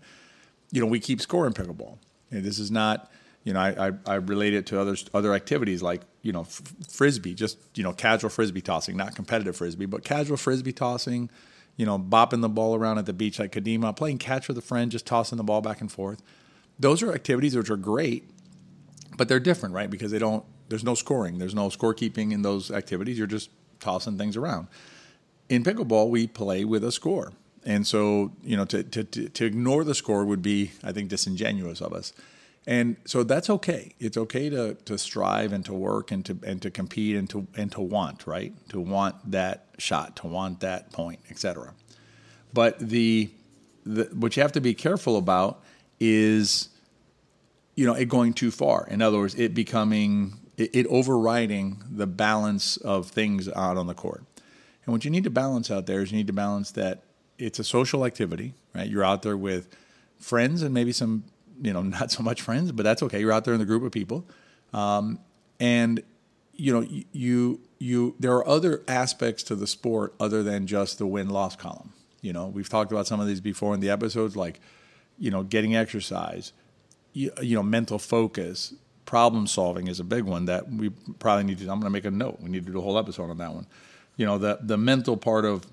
You 0.73 0.81
know, 0.81 0.87
we 0.87 1.01
keep 1.01 1.21
scoring 1.21 1.53
pickleball. 1.53 1.99
This 2.31 2.59
is 2.59 2.71
not 2.71 3.11
you 3.45 3.55
know, 3.55 3.61
I, 3.61 3.89
I, 3.89 3.93
I, 4.07 4.15
relate 4.17 4.53
it 4.53 4.67
to 4.67 4.81
other 4.81 4.97
other 5.15 5.33
activities 5.33 5.83
like 5.83 6.03
you 6.23 6.33
know 6.33 6.43
f- 6.43 6.63
frisbee, 6.91 7.35
just 7.35 7.59
you 7.75 7.83
know 7.83 7.93
casual 7.93 8.29
frisbee 8.29 8.61
tossing, 8.61 8.97
not 8.97 9.15
competitive 9.15 9.57
frisbee, 9.57 9.87
but 9.87 10.05
casual 10.05 10.37
frisbee 10.37 10.73
tossing. 10.73 11.31
You 11.77 11.87
know, 11.87 11.99
bopping 11.99 12.43
the 12.43 12.49
ball 12.49 12.75
around 12.75 12.99
at 12.99 13.07
the 13.07 13.15
beach 13.15 13.39
like 13.39 13.53
Kadima, 13.53 13.97
playing 13.97 14.19
catch 14.19 14.49
with 14.49 14.59
a 14.59 14.63
friend, 14.63 14.91
just 14.91 15.07
tossing 15.07 15.39
the 15.39 15.45
ball 15.45 15.63
back 15.63 15.81
and 15.81 15.91
forth. 15.91 16.23
Those 16.79 17.03
are 17.03 17.15
activities 17.15 17.57
which 17.57 17.71
are 17.71 17.77
great, 17.79 18.29
but 19.17 19.29
they're 19.29 19.41
different, 19.41 19.75
right? 19.75 19.89
Because 19.89 20.11
they 20.11 20.19
don't. 20.19 20.45
There's 20.69 20.85
no 20.85 20.95
scoring. 20.95 21.39
There's 21.39 21.55
no 21.55 21.69
scorekeeping 21.69 22.33
in 22.33 22.43
those 22.43 22.71
activities. 22.71 23.17
You're 23.17 23.27
just 23.27 23.49
tossing 23.79 24.19
things 24.19 24.37
around. 24.37 24.69
In 25.49 25.65
pickleball, 25.65 26.11
we 26.11 26.27
play 26.27 26.65
with 26.65 26.85
a 26.85 26.93
score, 26.93 27.33
and 27.65 27.87
so 27.87 28.33
you 28.43 28.57
know 28.57 28.65
to 28.67 28.83
to 28.83 29.05
to 29.05 29.45
ignore 29.45 29.85
the 29.85 29.95
score 29.95 30.25
would 30.25 30.43
be, 30.43 30.73
I 30.83 30.93
think, 30.93 31.09
disingenuous 31.09 31.81
of 31.81 31.93
us. 31.93 32.13
And 32.67 32.97
so 33.07 33.23
that's 33.23 33.49
okay. 33.49 33.95
It's 33.99 34.17
okay 34.17 34.51
to 34.51 34.75
to 34.75 34.99
strive 34.99 35.53
and 35.53 35.65
to 35.65 35.73
work 35.73 36.11
and 36.11 36.25
to 36.27 36.39
and 36.45 36.61
to 36.63 36.71
compete 36.71 37.17
and 37.17 37.29
to 37.31 37.47
and 37.57 37.73
to 37.73 37.81
want, 37.81 38.27
right? 38.27 38.53
To 38.71 38.81
want 38.81 39.31
that 39.31 39.67
shot, 39.79 40.17
to 40.17 40.27
want 40.27 40.61
that 40.61 40.93
point, 40.93 41.21
etc. 41.31 41.75
But 42.53 42.79
the, 42.79 43.31
the 43.85 44.05
what 44.13 44.37
you 44.37 44.43
have 44.43 44.53
to 44.53 44.61
be 44.61 44.75
careful 44.75 45.17
about 45.17 45.63
is 45.99 46.71
you 47.81 47.87
know, 47.87 47.95
it 47.95 48.11
going 48.11 48.35
too 48.35 48.51
far. 48.51 48.87
In 48.91 49.01
other 49.01 49.17
words, 49.17 49.35
it 49.37 49.55
becoming 49.55 50.39
it, 50.59 50.75
it 50.75 50.87
overriding 50.89 51.83
the 51.91 52.07
balance 52.07 52.77
of 52.77 53.09
things 53.09 53.49
out 53.49 53.79
on 53.79 53.87
the 53.87 53.95
court. 53.95 54.23
And 54.85 54.93
what 54.93 55.05
you 55.07 55.11
need 55.11 55.25
to 55.25 55.31
balance 55.31 55.71
out 55.71 55.87
there 55.87 56.03
is 56.03 56.13
you 56.13 56.19
need 56.19 56.27
to 56.27 56.35
balance 56.35 56.73
that 56.73 57.05
it's 57.41 57.59
a 57.59 57.65
social 57.65 58.05
activity, 58.05 58.55
right? 58.75 58.89
You're 58.89 59.05
out 59.05 59.23
there 59.23 59.37
with 59.37 59.75
friends 60.19 60.63
and 60.63 60.75
maybe 60.75 60.93
some 60.93 61.25
you 61.61 61.73
know, 61.73 61.83
not 62.01 62.11
so 62.11 62.23
much 62.23 62.43
friends, 62.43 62.73
but 62.73 62.83
that's 62.83 63.03
okay. 63.05 63.21
You're 63.21 63.33
out 63.33 63.45
there 63.45 63.55
in 63.55 63.61
the 63.61 63.67
group 63.67 63.83
of 63.83 63.93
people, 63.93 64.25
um, 64.73 65.19
and 65.59 66.03
you 66.55 66.73
know, 66.73 66.87
you 67.13 67.61
you 67.79 68.15
there 68.19 68.33
are 68.33 68.47
other 68.47 68.83
aspects 68.89 69.43
to 69.45 69.55
the 69.55 69.67
sport 69.67 70.15
other 70.21 70.43
than 70.43 70.67
just 70.67 70.99
the 70.99 71.07
win 71.07 71.29
loss 71.29 71.57
column. 71.57 71.93
You 72.21 72.33
know, 72.33 72.47
we've 72.47 72.69
talked 72.69 72.93
about 72.93 73.07
some 73.07 73.21
of 73.21 73.27
these 73.27 73.41
before 73.41 73.75
in 73.75 73.81
the 73.81 73.91
episodes, 73.91 74.37
like 74.37 74.61
you 75.19 75.31
know, 75.31 75.43
getting 75.43 75.77
exercise, 75.77 76.53
you, 77.13 77.31
you 77.43 77.55
know, 77.55 77.63
mental 77.63 77.99
focus, 77.99 78.75
problem 79.05 79.47
solving 79.47 79.87
is 79.87 80.01
a 80.01 80.05
big 80.05 80.25
one 80.25 80.47
that 80.47 80.71
we 80.71 80.91
probably 81.19 81.45
need 81.45 81.59
to. 81.59 81.65
I'm 81.65 81.81
going 81.81 81.83
to 81.83 81.91
make 81.91 82.05
a 82.05 82.11
note. 82.11 82.41
We 82.41 82.49
need 82.49 82.65
to 82.67 82.73
do 82.73 82.79
a 82.79 82.83
whole 82.83 82.99
episode 82.99 83.31
on 83.31 83.39
that 83.39 83.55
one. 83.55 83.67
You 84.17 84.27
know, 84.27 84.39
the 84.39 84.59
the 84.63 84.77
mental 84.77 85.17
part 85.17 85.45
of 85.45 85.67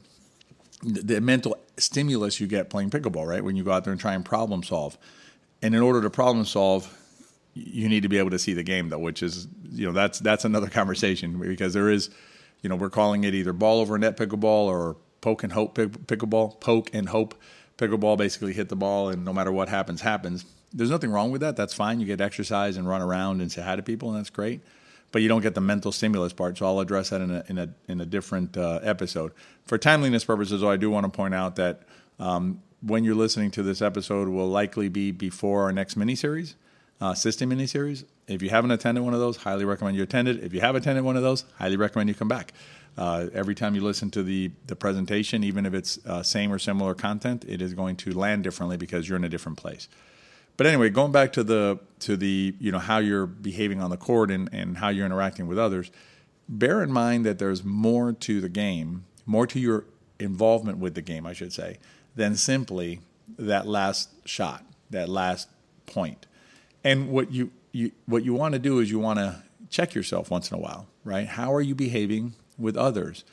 the 0.83 1.19
mental 1.21 1.57
stimulus 1.77 2.39
you 2.39 2.47
get 2.47 2.69
playing 2.69 2.89
pickleball, 2.89 3.25
right? 3.25 3.43
When 3.43 3.55
you 3.55 3.63
go 3.63 3.71
out 3.71 3.83
there 3.83 3.91
and 3.91 3.99
try 3.99 4.13
and 4.13 4.23
problem 4.23 4.63
solve 4.63 4.97
and 5.61 5.75
in 5.75 5.81
order 5.81 6.01
to 6.01 6.09
problem 6.09 6.45
solve, 6.45 6.95
you 7.53 7.89
need 7.89 8.03
to 8.03 8.09
be 8.09 8.17
able 8.17 8.29
to 8.29 8.39
see 8.39 8.53
the 8.53 8.63
game 8.63 8.89
though, 8.89 8.99
which 8.99 9.23
is 9.23 9.47
you 9.71 9.85
know 9.85 9.91
that's 9.91 10.19
that's 10.19 10.45
another 10.45 10.67
conversation 10.79 11.39
because 11.39 11.73
there 11.73 11.89
is, 11.89 12.09
you 12.61 12.69
know, 12.69 12.75
we're 12.75 12.89
calling 12.89 13.23
it 13.23 13.33
either 13.33 13.53
ball 13.53 13.79
over 13.79 13.97
net 13.97 14.17
pickleball 14.17 14.65
or 14.65 14.97
poke 15.21 15.43
and 15.43 15.53
hope 15.53 15.75
pickleball, 15.75 16.59
poke 16.59 16.93
and 16.93 17.09
hope 17.09 17.35
pickleball. 17.77 18.17
Basically, 18.17 18.53
hit 18.53 18.69
the 18.69 18.75
ball 18.75 19.09
and 19.09 19.25
no 19.25 19.33
matter 19.33 19.51
what 19.51 19.69
happens, 19.69 20.01
happens. 20.01 20.45
There's 20.73 20.89
nothing 20.89 21.11
wrong 21.11 21.31
with 21.31 21.41
that. 21.41 21.55
That's 21.55 21.73
fine. 21.73 21.99
You 21.99 22.05
get 22.05 22.19
exercise 22.21 22.77
and 22.77 22.87
run 22.87 23.01
around 23.01 23.41
and 23.41 23.51
say 23.51 23.61
hi 23.61 23.75
to 23.77 23.81
people, 23.81 24.09
and 24.09 24.19
that's 24.19 24.29
great. 24.29 24.61
But 25.11 25.21
you 25.21 25.29
don't 25.29 25.41
get 25.41 25.55
the 25.55 25.61
mental 25.61 25.91
stimulus 25.91 26.33
part. 26.33 26.57
So 26.57 26.65
I'll 26.65 26.79
address 26.79 27.09
that 27.11 27.21
in 27.21 27.31
a 27.31 27.43
in 27.47 27.57
a 27.57 27.69
in 27.87 28.01
a 28.01 28.05
different 28.05 28.57
uh, 28.57 28.79
episode. 28.83 29.31
For 29.65 29.77
timeliness 29.77 30.25
purposes, 30.25 30.61
though, 30.61 30.69
I 30.69 30.77
do 30.77 30.89
want 30.89 31.05
to 31.05 31.09
point 31.09 31.33
out 31.33 31.55
that 31.55 31.83
um, 32.19 32.61
when 32.81 33.03
you're 33.03 33.15
listening 33.15 33.51
to 33.51 33.63
this 33.63 33.81
episode 33.81 34.27
will 34.27 34.49
likely 34.49 34.89
be 34.89 35.11
before 35.11 35.63
our 35.63 35.71
next 35.71 35.97
miniseries, 35.97 36.55
uh, 37.01 37.13
system 37.13 37.49
miniseries. 37.49 38.03
If 38.27 38.41
you 38.41 38.49
haven't 38.49 38.71
attended 38.71 39.03
one 39.03 39.13
of 39.13 39.19
those, 39.19 39.37
highly 39.37 39.65
recommend 39.65 39.95
you 39.95 40.03
attend 40.03 40.27
it. 40.27 40.43
If 40.43 40.53
you 40.53 40.61
have 40.61 40.75
attended 40.75 41.03
one 41.03 41.15
of 41.15 41.23
those, 41.23 41.45
highly 41.57 41.77
recommend 41.77 42.09
you 42.09 42.15
come 42.15 42.27
back. 42.27 42.53
Uh, 42.97 43.27
every 43.33 43.53
time 43.55 43.75
you 43.75 43.81
listen 43.81 44.09
to 44.11 44.23
the 44.23 44.51
the 44.65 44.75
presentation, 44.75 45.43
even 45.43 45.65
if 45.65 45.73
it's 45.73 45.99
uh, 46.05 46.23
same 46.23 46.51
or 46.51 46.59
similar 46.59 46.93
content, 46.93 47.45
it 47.47 47.61
is 47.61 47.73
going 47.73 47.95
to 47.95 48.11
land 48.11 48.43
differently 48.43 48.75
because 48.75 49.07
you're 49.07 49.17
in 49.17 49.23
a 49.23 49.29
different 49.29 49.57
place. 49.57 49.87
But 50.57 50.65
anyway, 50.65 50.89
going 50.89 51.11
back 51.11 51.33
to 51.33 51.43
the 51.43 51.79
to 51.99 52.17
the 52.17 52.55
you 52.59 52.71
know 52.71 52.79
how 52.79 52.97
you're 52.97 53.27
behaving 53.27 53.81
on 53.81 53.89
the 53.89 53.97
court 53.97 54.31
and, 54.31 54.49
and 54.51 54.77
how 54.77 54.89
you're 54.89 55.05
interacting 55.05 55.47
with 55.47 55.59
others, 55.59 55.91
bear 56.49 56.81
in 56.83 56.91
mind 56.91 57.25
that 57.25 57.39
there's 57.39 57.63
more 57.63 58.11
to 58.11 58.41
the 58.41 58.49
game, 58.49 59.05
more 59.25 59.47
to 59.47 59.59
your 59.59 59.85
involvement 60.19 60.79
with 60.79 60.95
the 60.95 61.01
game, 61.01 61.25
I 61.25 61.33
should 61.33 61.53
say, 61.53 61.77
than 62.15 62.35
simply 62.35 63.01
that 63.37 63.67
last 63.67 64.09
shot, 64.27 64.63
that 64.89 65.09
last 65.09 65.47
point. 65.85 66.25
And 66.83 67.09
what 67.09 67.31
you, 67.31 67.51
you 67.71 67.91
what 68.05 68.23
you 68.23 68.33
want 68.33 68.53
to 68.53 68.59
do 68.59 68.79
is 68.79 68.89
you 68.89 68.99
want 68.99 69.19
to 69.19 69.43
check 69.69 69.93
yourself 69.93 70.31
once 70.31 70.49
in 70.51 70.57
a 70.57 70.59
while, 70.59 70.87
right? 71.03 71.27
How 71.27 71.53
are 71.53 71.61
you 71.61 71.75
behaving 71.75 72.33
with 72.57 72.75
others? 72.77 73.23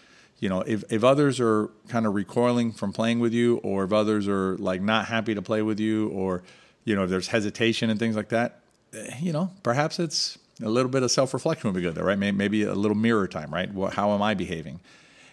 You 0.41 0.49
know, 0.49 0.61
if, 0.62 0.85
if 0.91 1.05
others 1.05 1.41
are 1.41 1.71
kind 1.88 2.06
of 2.06 2.15
recoiling 2.15 2.73
from 2.73 2.93
playing 2.93 3.21
with 3.21 3.32
you, 3.32 3.59
or 3.59 3.85
if 3.85 3.93
others 3.93 4.29
are 4.29 4.59
like 4.59 4.82
not 4.82 5.06
happy 5.06 5.35
to 5.35 5.41
play 5.41 5.62
with 5.62 5.81
you, 5.81 6.09
or 6.09 6.43
you 6.84 6.94
know, 6.94 7.04
if 7.04 7.10
there's 7.10 7.28
hesitation 7.28 7.90
and 7.90 7.98
things 7.98 8.16
like 8.16 8.28
that, 8.28 8.60
eh, 8.92 9.16
you 9.20 9.32
know, 9.32 9.50
perhaps 9.62 9.98
it's 9.98 10.38
a 10.62 10.69
little 10.69 10.90
bit 10.90 11.02
of 11.02 11.10
self 11.10 11.34
reflection 11.34 11.69
would 11.69 11.76
be 11.76 11.82
good 11.82 11.94
there, 11.94 12.04
right? 12.04 12.19
Maybe 12.19 12.62
a 12.62 12.75
little 12.75 12.96
mirror 12.96 13.26
time, 13.26 13.52
right? 13.52 13.70
How 13.92 14.12
am 14.12 14.22
I 14.22 14.34
behaving? 14.34 14.81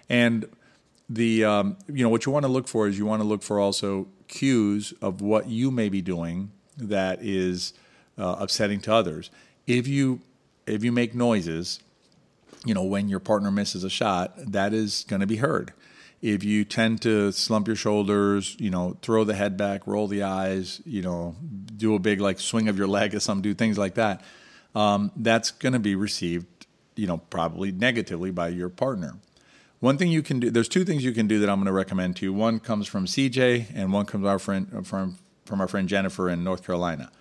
And 0.10 0.48
the 1.10 1.44
um, 1.44 1.78
you 1.88 2.04
know 2.04 2.10
what 2.10 2.26
you 2.26 2.32
want 2.32 2.46
to 2.46 2.52
look 2.52 2.68
for 2.68 2.88
is 2.88 2.98
you 2.98 3.06
want 3.06 3.22
to 3.22 3.28
look 3.28 3.44
for 3.44 3.60
also 3.60 4.08
cues 4.28 4.94
of 5.02 5.22
what 5.22 5.48
you 5.48 5.70
may 5.70 5.90
be 5.90 6.02
doing 6.02 6.52
that 6.78 7.20
is 7.22 7.74
uh, 8.18 8.38
upsetting 8.40 8.80
to 8.82 8.94
others. 8.94 9.30
If 9.68 9.88
you 9.88 10.22
if 10.66 10.84
you 10.84 10.92
make 10.92 11.14
noises, 11.14 11.82
you 12.66 12.74
know 12.74 12.84
when 12.84 13.10
your 13.10 13.20
partner 13.20 13.52
misses 13.52 13.84
a 13.84 13.90
shot, 13.90 14.34
that 14.38 14.74
is 14.74 15.06
going 15.08 15.20
to 15.20 15.28
be 15.28 15.38
heard. 15.38 15.74
If 16.22 16.44
you 16.44 16.66
tend 16.66 17.02
to 17.02 17.32
slump 17.32 17.68
your 17.68 17.76
shoulders, 17.76 18.56
you 18.60 18.70
know, 18.70 18.98
throw 19.02 19.24
the 19.24 19.34
head 19.34 19.58
back, 19.58 19.88
roll 19.88 20.08
the 20.08 20.24
eyes, 20.24 20.82
you 20.86 21.02
know, 21.02 21.36
do 21.76 21.96
a 21.96 22.00
big 22.00 22.22
like 22.22 22.40
swing 22.40 22.68
of 22.68 22.78
your 22.78 22.88
leg 22.88 23.16
as 23.16 23.24
some 23.24 23.42
do 23.42 23.54
things 23.54 23.78
like 23.78 23.96
that, 23.96 24.22
um, 24.76 25.12
that's 25.16 25.52
going 25.52 25.74
to 25.74 25.80
be 25.80 25.96
received, 25.96 26.68
you 26.96 27.08
know, 27.08 27.18
probably 27.18 27.72
negatively 27.72 28.30
by 28.30 28.50
your 28.50 28.70
partner. 28.70 29.16
One 29.80 29.98
thing 29.98 30.10
you 30.10 30.22
can 30.22 30.40
do, 30.40 30.52
there's 30.52 30.70
two 30.70 30.86
things 30.86 31.04
you 31.04 31.12
can 31.12 31.28
do 31.28 31.40
that 31.40 31.50
I'm 31.50 31.58
going 31.58 31.66
to 31.66 31.72
recommend 31.72 32.18
to 32.18 32.26
you. 32.26 32.34
One 32.34 32.60
comes 32.60 32.88
from 32.88 33.08
CJ, 33.08 33.72
and 33.74 33.92
one 33.92 34.06
comes 34.06 34.26
our 34.28 34.38
friend 34.38 34.86
from 34.86 35.18
from 35.46 35.60
our 35.60 35.68
friend 35.68 35.90
Jennifer 35.90 36.30
in 36.30 36.44
North 36.44 36.64
Carolina. 36.64 37.12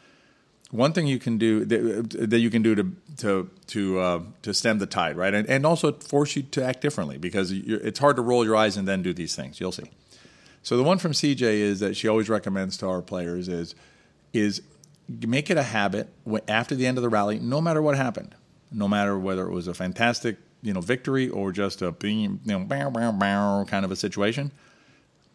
One 0.70 0.92
thing 0.92 1.08
you 1.08 1.18
can 1.18 1.36
do 1.36 1.64
that, 1.64 2.30
that 2.30 2.38
you 2.38 2.48
can 2.48 2.62
do 2.62 2.74
to 2.76 2.92
to 3.18 3.50
to 3.68 3.98
uh, 3.98 4.20
to 4.42 4.54
stem 4.54 4.78
the 4.78 4.86
tide, 4.86 5.16
right, 5.16 5.34
and, 5.34 5.48
and 5.48 5.66
also 5.66 5.92
force 5.92 6.36
you 6.36 6.42
to 6.42 6.64
act 6.64 6.80
differently 6.80 7.18
because 7.18 7.50
it's 7.50 7.98
hard 7.98 8.16
to 8.16 8.22
roll 8.22 8.44
your 8.44 8.54
eyes 8.54 8.76
and 8.76 8.86
then 8.86 9.02
do 9.02 9.12
these 9.12 9.34
things. 9.34 9.60
You'll 9.60 9.72
see. 9.72 9.90
So 10.62 10.76
the 10.76 10.82
one 10.82 10.98
from 10.98 11.12
CJ 11.12 11.42
is 11.42 11.80
that 11.80 11.96
she 11.96 12.06
always 12.06 12.28
recommends 12.28 12.76
to 12.78 12.86
our 12.86 13.02
players 13.02 13.48
is 13.48 13.74
is 14.32 14.62
make 15.08 15.50
it 15.50 15.56
a 15.56 15.62
habit 15.62 16.08
after 16.46 16.74
the 16.74 16.86
end 16.86 16.98
of 16.98 17.02
the 17.02 17.08
rally, 17.08 17.38
no 17.38 17.60
matter 17.60 17.82
what 17.82 17.96
happened, 17.96 18.34
no 18.70 18.86
matter 18.86 19.18
whether 19.18 19.46
it 19.46 19.52
was 19.52 19.66
a 19.66 19.74
fantastic 19.74 20.36
you 20.62 20.72
know 20.72 20.80
victory 20.80 21.28
or 21.28 21.52
just 21.52 21.82
a 21.82 21.94
you 22.02 22.38
know 22.44 22.60
bow, 22.60 22.90
bow, 22.90 23.12
bow 23.12 23.64
kind 23.66 23.84
of 23.84 23.90
a 23.90 23.96
situation, 23.96 24.52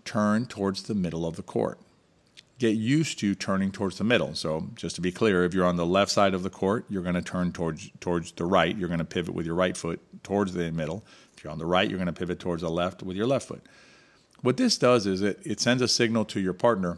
turn 0.06 0.46
towards 0.46 0.84
the 0.84 0.96
middle 0.96 1.26
of 1.26 1.36
the 1.36 1.44
court. 1.44 1.80
Get 2.58 2.76
used 2.76 3.20
to 3.20 3.36
turning 3.36 3.72
towards 3.72 3.98
the 3.98 4.04
middle. 4.04 4.34
So 4.34 4.70
just 4.76 4.96
to 4.96 5.02
be 5.02 5.12
clear, 5.12 5.44
if 5.44 5.54
you're 5.54 5.66
on 5.66 5.76
the 5.76 5.86
left 5.86 6.12
side 6.12 6.34
of 6.34 6.44
the 6.44 6.50
court, 6.50 6.86
you're 6.90 7.04
going 7.04 7.16
to 7.16 7.22
turn 7.22 7.52
towards 7.52 7.92
towards 8.00 8.32
the 8.32 8.46
right. 8.46 8.76
You're 8.76 8.88
going 8.88 9.00
to 9.00 9.06
pivot 9.06 9.34
with 9.34 9.46
your 9.46 9.56
right 9.56 9.76
foot 9.76 10.00
towards 10.24 10.54
the 10.54 10.72
middle. 10.72 11.04
If 11.36 11.44
you're 11.44 11.52
on 11.52 11.60
the 11.60 11.66
right, 11.66 11.90
you're 11.90 11.98
going 11.98 12.08
to 12.08 12.14
pivot 12.14 12.40
towards 12.40 12.62
the 12.62 12.70
left 12.70 13.04
with 13.04 13.18
your 13.18 13.28
left 13.28 13.48
foot. 13.48 13.64
What 14.42 14.58
this 14.58 14.78
does 14.78 15.06
is 15.06 15.22
it, 15.22 15.40
it 15.44 15.60
sends 15.60 15.82
a 15.82 15.88
signal 15.88 16.24
to 16.26 16.40
your 16.40 16.54
partner 16.54 16.98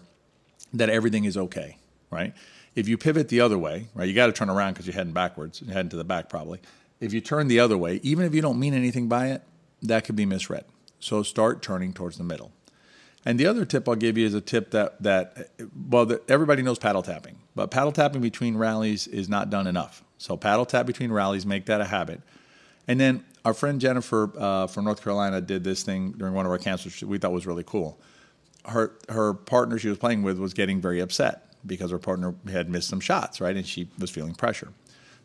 that 0.74 0.90
everything 0.90 1.26
is 1.26 1.38
okay, 1.38 1.78
right? 2.12 2.34
If 2.76 2.88
you 2.88 2.98
pivot 2.98 3.30
the 3.30 3.42
other 3.42 3.58
way, 3.58 3.88
right, 3.96 4.08
you 4.08 4.14
got 4.14 4.28
to 4.28 4.34
turn 4.34 4.50
around 4.50 4.74
because 4.74 4.86
you're 4.86 4.94
heading 4.94 5.14
backwards, 5.14 5.62
you're 5.62 5.74
heading 5.74 5.90
to 5.90 5.98
the 5.98 6.04
back 6.04 6.30
probably 6.30 6.60
if 7.00 7.14
you 7.14 7.22
turn 7.22 7.48
the 7.48 7.60
other 7.60 7.78
way, 7.78 8.00
even 8.04 8.26
if 8.26 8.34
you 8.34 8.42
don't 8.42 8.60
mean 8.60 8.74
anything 8.74 9.08
by 9.08 9.28
it, 9.28 9.44
that 9.82 10.04
could 10.04 10.16
be 10.16 10.26
misread. 10.26 10.66
So 11.00 11.24
start 11.24 11.62
turning 11.62 11.94
towards 11.94 12.18
the 12.18 12.24
middle. 12.24 12.52
And 13.28 13.38
the 13.38 13.46
other 13.46 13.66
tip 13.66 13.90
I'll 13.90 13.96
give 13.96 14.18
you 14.18 14.26
is 14.26 14.34
a 14.34 14.40
tip 14.40 14.72
that 14.72 15.04
that 15.04 15.50
well, 15.90 16.06
that 16.06 16.30
everybody 16.30 16.62
knows 16.62 16.80
paddle 16.80 17.04
tapping, 17.04 17.38
but 17.56 17.72
paddle 17.72 17.92
tapping 17.92 18.22
between 18.22 18.56
rallies 18.56 19.06
is 19.06 19.28
not 19.28 19.50
done 19.50 19.68
enough. 19.68 20.02
So 20.18 20.38
paddle 20.38 20.66
tap 20.66 20.86
between 20.86 21.12
rallies, 21.12 21.46
make 21.46 21.66
that 21.66 21.82
a 21.82 21.86
habit. 21.86 22.22
And 22.88 23.02
then 23.02 23.26
our 23.44 23.54
friend 23.54 23.82
Jennifer 23.82 24.32
uh, 24.40 24.68
from 24.68 24.86
North 24.86 25.04
Carolina 25.04 25.42
did 25.42 25.66
this 25.66 25.84
thing 25.84 26.14
during 26.14 26.34
one 26.36 26.46
of 26.46 26.54
our 26.54 26.58
which 26.58 27.04
we 27.04 27.18
thought 27.18 27.34
was 27.34 27.46
really 27.46 27.66
cool. 27.66 28.00
Her 28.64 28.94
her 29.10 29.34
partner 29.34 29.78
she 29.78 29.90
was 29.90 29.98
playing 29.98 30.24
with 30.24 30.40
was 30.40 30.54
getting 30.54 30.80
very 30.80 31.02
upset 31.02 31.54
because 31.66 31.92
her 31.92 32.00
partner 32.00 32.34
had 32.50 32.70
missed 32.70 32.88
some 32.88 33.02
shots, 33.02 33.42
right, 33.42 33.58
and 33.58 33.68
she 33.68 33.90
was 34.00 34.10
feeling 34.10 34.36
pressure. 34.36 34.72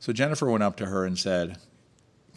So 0.00 0.12
Jennifer 0.12 0.50
went 0.50 0.64
up 0.64 0.74
to 0.78 0.86
her 0.86 1.06
and 1.06 1.16
said, 1.16 1.56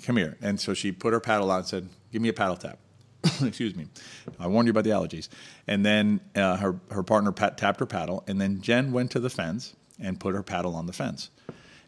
"Come 0.03 0.17
here." 0.17 0.37
And 0.43 0.59
so 0.59 0.75
she 0.75 0.91
put 0.91 1.11
her 1.11 1.19
paddle 1.19 1.49
out 1.49 1.61
and 1.61 1.67
said, 1.67 1.89
"Give 2.11 2.21
me 2.21 2.29
a 2.29 2.33
paddle 2.33 2.55
tap." 2.55 2.77
Excuse 3.43 3.75
me. 3.75 3.87
I 4.39 4.47
warned 4.47 4.67
you 4.67 4.71
about 4.71 4.83
the 4.83 4.91
allergies. 4.91 5.29
And 5.67 5.85
then 5.85 6.19
uh, 6.35 6.57
her 6.57 6.79
her 6.91 7.03
partner 7.03 7.31
pat, 7.31 7.57
tapped 7.57 7.79
her 7.79 7.85
paddle, 7.85 8.23
and 8.27 8.39
then 8.39 8.61
Jen 8.61 8.91
went 8.91 9.11
to 9.11 9.19
the 9.19 9.29
fence 9.29 9.75
and 9.99 10.19
put 10.19 10.35
her 10.35 10.43
paddle 10.43 10.75
on 10.75 10.85
the 10.85 10.93
fence, 10.93 11.29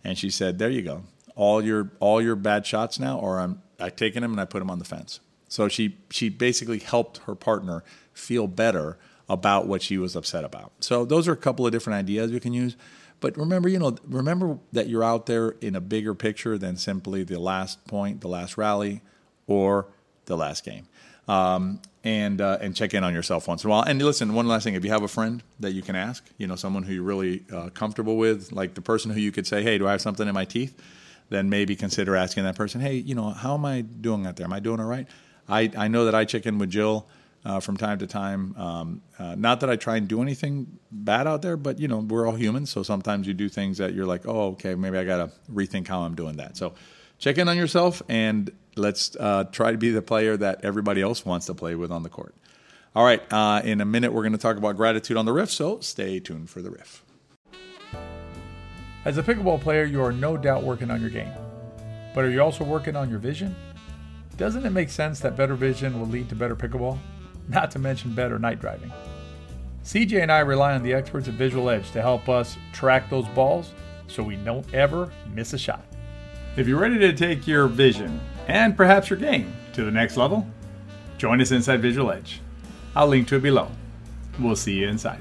and 0.03 0.17
she 0.17 0.29
said, 0.29 0.59
"There 0.59 0.69
you 0.69 0.81
go. 0.81 1.03
All 1.35 1.63
your 1.63 1.91
all 1.99 2.21
your 2.21 2.35
bad 2.35 2.65
shots 2.65 2.99
now, 2.99 3.19
or 3.19 3.39
I'm 3.39 3.61
I've 3.79 3.95
taken 3.95 4.21
them 4.21 4.31
and 4.31 4.41
I 4.41 4.45
put 4.45 4.59
them 4.59 4.69
on 4.69 4.79
the 4.79 4.85
fence." 4.85 5.19
So 5.47 5.67
she 5.67 5.97
she 6.09 6.29
basically 6.29 6.79
helped 6.79 7.19
her 7.19 7.35
partner 7.35 7.83
feel 8.13 8.47
better 8.47 8.97
about 9.29 9.67
what 9.67 9.81
she 9.81 9.97
was 9.97 10.15
upset 10.15 10.43
about. 10.43 10.71
So 10.79 11.05
those 11.05 11.27
are 11.27 11.33
a 11.33 11.37
couple 11.37 11.65
of 11.65 11.71
different 11.71 11.99
ideas 11.99 12.31
you 12.31 12.39
can 12.39 12.53
use. 12.53 12.75
But 13.19 13.35
remember, 13.35 13.67
you 13.67 13.79
know, 13.79 13.95
remember 14.07 14.59
that 14.73 14.87
you're 14.89 15.03
out 15.03 15.25
there 15.25 15.49
in 15.59 15.75
a 15.75 15.81
bigger 15.81 16.13
picture 16.13 16.57
than 16.57 16.77
simply 16.77 17.23
the 17.23 17.39
last 17.39 17.85
point, 17.87 18.21
the 18.21 18.27
last 18.27 18.57
rally, 18.57 19.01
or 19.47 19.87
the 20.25 20.37
last 20.37 20.63
game 20.63 20.87
um, 21.27 21.81
and 22.03 22.39
uh, 22.39 22.57
and 22.61 22.75
check 22.75 22.93
in 22.93 23.03
on 23.03 23.13
yourself 23.13 23.47
once 23.47 23.63
in 23.63 23.69
a 23.69 23.71
while. 23.71 23.83
And 23.83 24.01
listen, 24.01 24.33
one 24.33 24.47
last 24.47 24.63
thing: 24.63 24.75
if 24.75 24.85
you 24.85 24.91
have 24.91 25.03
a 25.03 25.07
friend 25.07 25.43
that 25.59 25.71
you 25.71 25.81
can 25.81 25.95
ask, 25.95 26.23
you 26.37 26.47
know, 26.47 26.55
someone 26.55 26.83
who 26.83 26.93
you're 26.93 27.03
really 27.03 27.43
uh, 27.51 27.69
comfortable 27.69 28.17
with, 28.17 28.51
like 28.51 28.75
the 28.75 28.81
person 28.81 29.11
who 29.11 29.19
you 29.19 29.31
could 29.31 29.45
say, 29.45 29.61
"Hey, 29.63 29.77
do 29.77 29.87
I 29.87 29.91
have 29.91 30.01
something 30.01 30.27
in 30.27 30.33
my 30.33 30.45
teeth?" 30.45 30.79
Then 31.29 31.49
maybe 31.49 31.75
consider 31.75 32.15
asking 32.15 32.43
that 32.45 32.55
person, 32.55 32.79
"Hey, 32.79 32.95
you 32.95 33.15
know, 33.15 33.29
how 33.31 33.55
am 33.55 33.65
I 33.65 33.81
doing 33.81 34.25
out 34.25 34.37
there? 34.37 34.45
Am 34.45 34.53
I 34.53 34.59
doing 34.59 34.79
all 34.79 34.85
right?" 34.85 35.07
I 35.49 35.71
I 35.77 35.87
know 35.87 36.05
that 36.05 36.15
I 36.15 36.25
check 36.25 36.45
in 36.45 36.57
with 36.57 36.69
Jill. 36.69 37.07
Uh, 37.45 37.61
from 37.61 37.77
time 37.77 37.97
to 37.97 38.07
time, 38.07 38.53
um, 38.57 39.01
uh, 39.19 39.33
not 39.35 39.61
that 39.61 39.69
I 39.69 39.77
try 39.77 39.95
and 39.95 40.05
do 40.05 40.21
anything 40.21 40.79
bad 40.91 41.27
out 41.27 41.41
there, 41.41 41.55
but 41.55 41.79
you 41.79 41.87
know 41.87 41.99
we're 41.99 42.27
all 42.27 42.35
humans, 42.35 42.69
so 42.69 42.83
sometimes 42.83 43.25
you 43.25 43.33
do 43.33 43.47
things 43.47 43.77
that 43.77 43.93
you're 43.93 44.07
like, 44.07 44.27
oh, 44.27 44.49
okay, 44.49 44.75
maybe 44.75 44.97
I 44.97 45.05
got 45.05 45.17
to 45.17 45.31
rethink 45.53 45.87
how 45.87 46.01
I'm 46.01 46.13
doing 46.13 46.37
that. 46.37 46.57
So 46.57 46.73
check 47.19 47.37
in 47.37 47.47
on 47.47 47.55
yourself 47.55 48.01
and 48.09 48.51
let's 48.77 49.15
uh, 49.15 49.45
try 49.45 49.71
to 49.71 49.77
be 49.77 49.91
the 49.91 50.01
player 50.01 50.37
that 50.37 50.63
everybody 50.63 51.01
else 51.01 51.25
wants 51.25 51.45
to 51.47 51.53
play 51.53 51.75
with 51.75 51.91
on 51.91 52.03
the 52.03 52.09
court. 52.09 52.35
All 52.95 53.03
right, 53.03 53.21
uh, 53.31 53.61
in 53.63 53.81
a 53.81 53.85
minute, 53.85 54.11
we're 54.11 54.23
going 54.23 54.31
to 54.31 54.39
talk 54.39 54.57
about 54.57 54.75
gratitude 54.75 55.17
on 55.17 55.25
the 55.25 55.33
riff, 55.33 55.51
so 55.51 55.79
stay 55.81 56.19
tuned 56.19 56.49
for 56.49 56.61
the 56.61 56.71
riff. 56.71 57.03
As 59.05 59.17
a 59.17 59.23
pickleball 59.23 59.61
player, 59.61 59.85
you 59.85 60.01
are 60.01 60.11
no 60.11 60.35
doubt 60.35 60.63
working 60.63 60.89
on 60.89 60.99
your 60.99 61.09
game. 61.09 61.31
But 62.13 62.25
are 62.25 62.29
you 62.29 62.41
also 62.41 62.63
working 62.63 62.95
on 62.95 63.09
your 63.09 63.19
vision? 63.19 63.55
Doesn't 64.37 64.65
it 64.65 64.71
make 64.71 64.89
sense 64.89 65.19
that 65.19 65.37
better 65.37 65.55
vision 65.55 65.99
will 65.99 66.07
lead 66.07 66.29
to 66.29 66.35
better 66.35 66.55
pickleball? 66.55 66.97
Not 67.47 67.71
to 67.71 67.79
mention 67.79 68.13
better 68.13 68.37
night 68.39 68.59
driving. 68.59 68.91
CJ 69.83 70.23
and 70.23 70.31
I 70.31 70.39
rely 70.39 70.73
on 70.73 70.83
the 70.83 70.93
experts 70.93 71.27
at 71.27 71.35
Visual 71.35 71.69
Edge 71.69 71.91
to 71.91 72.01
help 72.01 72.27
us 72.27 72.57
track 72.73 73.09
those 73.09 73.27
balls 73.29 73.71
so 74.07 74.21
we 74.21 74.35
don't 74.35 74.73
ever 74.73 75.11
miss 75.33 75.53
a 75.53 75.57
shot. 75.57 75.85
If 76.57 76.67
you're 76.67 76.79
ready 76.79 76.97
to 76.97 77.13
take 77.13 77.45
your 77.45 77.67
vision 77.67 78.19
and 78.47 78.75
perhaps 78.75 79.11
your 79.11 79.19
game 79.19 79.55
to 79.73 79.85
the 79.85 79.91
next 79.91 80.17
level, 80.17 80.43
join 81.19 81.39
us 81.39 81.51
inside 81.51 81.83
Visual 81.83 82.11
Edge. 82.11 82.41
I'll 82.95 83.05
link 83.05 83.27
to 83.27 83.35
it 83.35 83.43
below. 83.43 83.69
We'll 84.39 84.55
see 84.55 84.73
you 84.73 84.87
inside. 84.87 85.19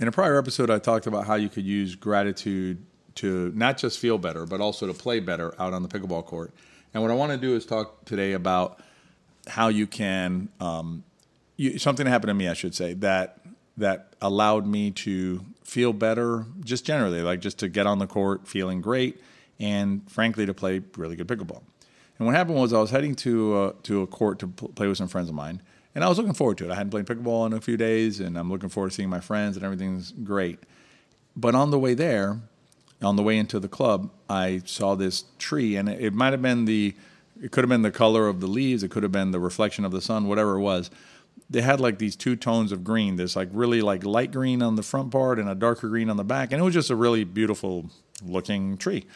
In 0.00 0.08
a 0.08 0.10
prior 0.10 0.36
episode, 0.36 0.68
I 0.68 0.80
talked 0.80 1.06
about 1.06 1.28
how 1.28 1.36
you 1.36 1.48
could 1.48 1.64
use 1.64 1.94
gratitude 1.94 2.84
to 3.14 3.52
not 3.54 3.78
just 3.78 4.00
feel 4.00 4.18
better, 4.18 4.46
but 4.46 4.60
also 4.60 4.88
to 4.88 4.94
play 4.94 5.20
better 5.20 5.54
out 5.60 5.72
on 5.72 5.84
the 5.84 5.88
pickleball 5.88 6.26
court. 6.26 6.52
And 6.92 7.00
what 7.00 7.12
I 7.12 7.14
want 7.14 7.30
to 7.30 7.38
do 7.38 7.54
is 7.54 7.64
talk 7.64 8.04
today 8.04 8.32
about 8.32 8.82
how 9.46 9.68
you 9.68 9.86
can 9.86 10.48
um, 10.58 11.04
you, 11.56 11.78
something 11.78 12.08
happened 12.08 12.30
to 12.30 12.34
me, 12.34 12.48
I 12.48 12.54
should 12.54 12.74
say 12.74 12.94
that 12.94 13.38
that 13.76 14.16
allowed 14.20 14.66
me 14.66 14.90
to 14.90 15.44
feel 15.62 15.92
better, 15.92 16.46
just 16.64 16.84
generally, 16.84 17.22
like 17.22 17.38
just 17.38 17.60
to 17.60 17.68
get 17.68 17.86
on 17.86 18.00
the 18.00 18.08
court 18.08 18.48
feeling 18.48 18.80
great 18.80 19.20
and 19.62 20.10
frankly 20.10 20.44
to 20.44 20.52
play 20.52 20.82
really 20.96 21.16
good 21.16 21.28
pickleball. 21.28 21.62
And 22.18 22.26
what 22.26 22.34
happened 22.34 22.58
was 22.58 22.72
I 22.72 22.80
was 22.80 22.90
heading 22.90 23.14
to 23.16 23.56
uh, 23.56 23.72
to 23.84 24.02
a 24.02 24.06
court 24.06 24.40
to 24.40 24.48
pl- 24.48 24.68
play 24.68 24.88
with 24.88 24.98
some 24.98 25.08
friends 25.08 25.28
of 25.28 25.34
mine, 25.34 25.62
and 25.94 26.04
I 26.04 26.08
was 26.08 26.18
looking 26.18 26.34
forward 26.34 26.58
to 26.58 26.66
it. 26.66 26.70
I 26.70 26.74
hadn't 26.74 26.90
played 26.90 27.06
pickleball 27.06 27.46
in 27.46 27.52
a 27.54 27.60
few 27.60 27.76
days, 27.76 28.20
and 28.20 28.36
I'm 28.36 28.50
looking 28.50 28.68
forward 28.68 28.90
to 28.90 28.94
seeing 28.94 29.08
my 29.08 29.20
friends, 29.20 29.56
and 29.56 29.64
everything's 29.64 30.12
great. 30.12 30.58
But 31.34 31.54
on 31.54 31.70
the 31.70 31.78
way 31.78 31.94
there, 31.94 32.40
on 33.00 33.16
the 33.16 33.22
way 33.22 33.38
into 33.38 33.58
the 33.58 33.68
club, 33.68 34.10
I 34.28 34.62
saw 34.66 34.94
this 34.94 35.24
tree, 35.38 35.76
and 35.76 35.88
it, 35.88 36.00
it 36.00 36.12
might 36.12 36.32
have 36.32 36.42
been 36.42 36.66
the, 36.66 36.94
it 37.42 37.50
could 37.50 37.64
have 37.64 37.70
been 37.70 37.82
the 37.82 37.90
color 37.90 38.28
of 38.28 38.40
the 38.40 38.46
leaves, 38.46 38.82
it 38.82 38.90
could 38.90 39.02
have 39.02 39.12
been 39.12 39.30
the 39.30 39.40
reflection 39.40 39.84
of 39.84 39.92
the 39.92 40.00
sun, 40.00 40.28
whatever 40.28 40.56
it 40.56 40.60
was. 40.60 40.90
They 41.48 41.62
had 41.62 41.80
like 41.80 41.98
these 41.98 42.16
two 42.16 42.36
tones 42.36 42.72
of 42.72 42.84
green, 42.84 43.16
this 43.16 43.36
like 43.36 43.48
really 43.52 43.80
like 43.80 44.04
light 44.04 44.32
green 44.32 44.62
on 44.62 44.76
the 44.76 44.82
front 44.82 45.10
part 45.10 45.38
and 45.38 45.48
a 45.48 45.54
darker 45.54 45.88
green 45.88 46.10
on 46.10 46.16
the 46.16 46.24
back, 46.24 46.52
and 46.52 46.60
it 46.60 46.64
was 46.64 46.74
just 46.74 46.90
a 46.90 46.96
really 46.96 47.24
beautiful 47.24 47.90
looking 48.22 48.76
tree 48.76 49.06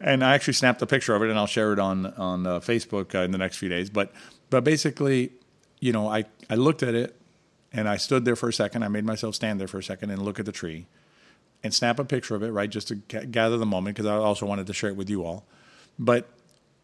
and 0.00 0.24
I 0.24 0.34
actually 0.34 0.54
snapped 0.54 0.82
a 0.82 0.86
picture 0.86 1.14
of 1.14 1.22
it, 1.22 1.30
and 1.30 1.38
I'll 1.38 1.46
share 1.46 1.72
it 1.72 1.78
on 1.78 2.06
on 2.06 2.46
uh, 2.46 2.60
Facebook 2.60 3.14
uh, 3.14 3.24
in 3.24 3.30
the 3.30 3.38
next 3.38 3.56
few 3.58 3.68
days. 3.68 3.90
But 3.90 4.12
but 4.50 4.64
basically, 4.64 5.32
you 5.80 5.92
know, 5.92 6.08
I 6.08 6.24
I 6.50 6.54
looked 6.56 6.82
at 6.82 6.94
it, 6.94 7.16
and 7.72 7.88
I 7.88 7.96
stood 7.96 8.24
there 8.24 8.36
for 8.36 8.48
a 8.48 8.52
second. 8.52 8.82
I 8.82 8.88
made 8.88 9.04
myself 9.04 9.34
stand 9.34 9.60
there 9.60 9.68
for 9.68 9.78
a 9.78 9.82
second 9.82 10.10
and 10.10 10.22
look 10.22 10.38
at 10.38 10.46
the 10.46 10.52
tree, 10.52 10.86
and 11.62 11.72
snap 11.72 11.98
a 11.98 12.04
picture 12.04 12.34
of 12.34 12.42
it, 12.42 12.50
right, 12.50 12.70
just 12.70 12.88
to 12.88 12.96
g- 12.96 13.26
gather 13.26 13.56
the 13.56 13.66
moment 13.66 13.96
because 13.96 14.08
I 14.08 14.16
also 14.16 14.46
wanted 14.46 14.66
to 14.66 14.72
share 14.74 14.90
it 14.90 14.96
with 14.96 15.10
you 15.10 15.24
all. 15.24 15.44
But 15.98 16.28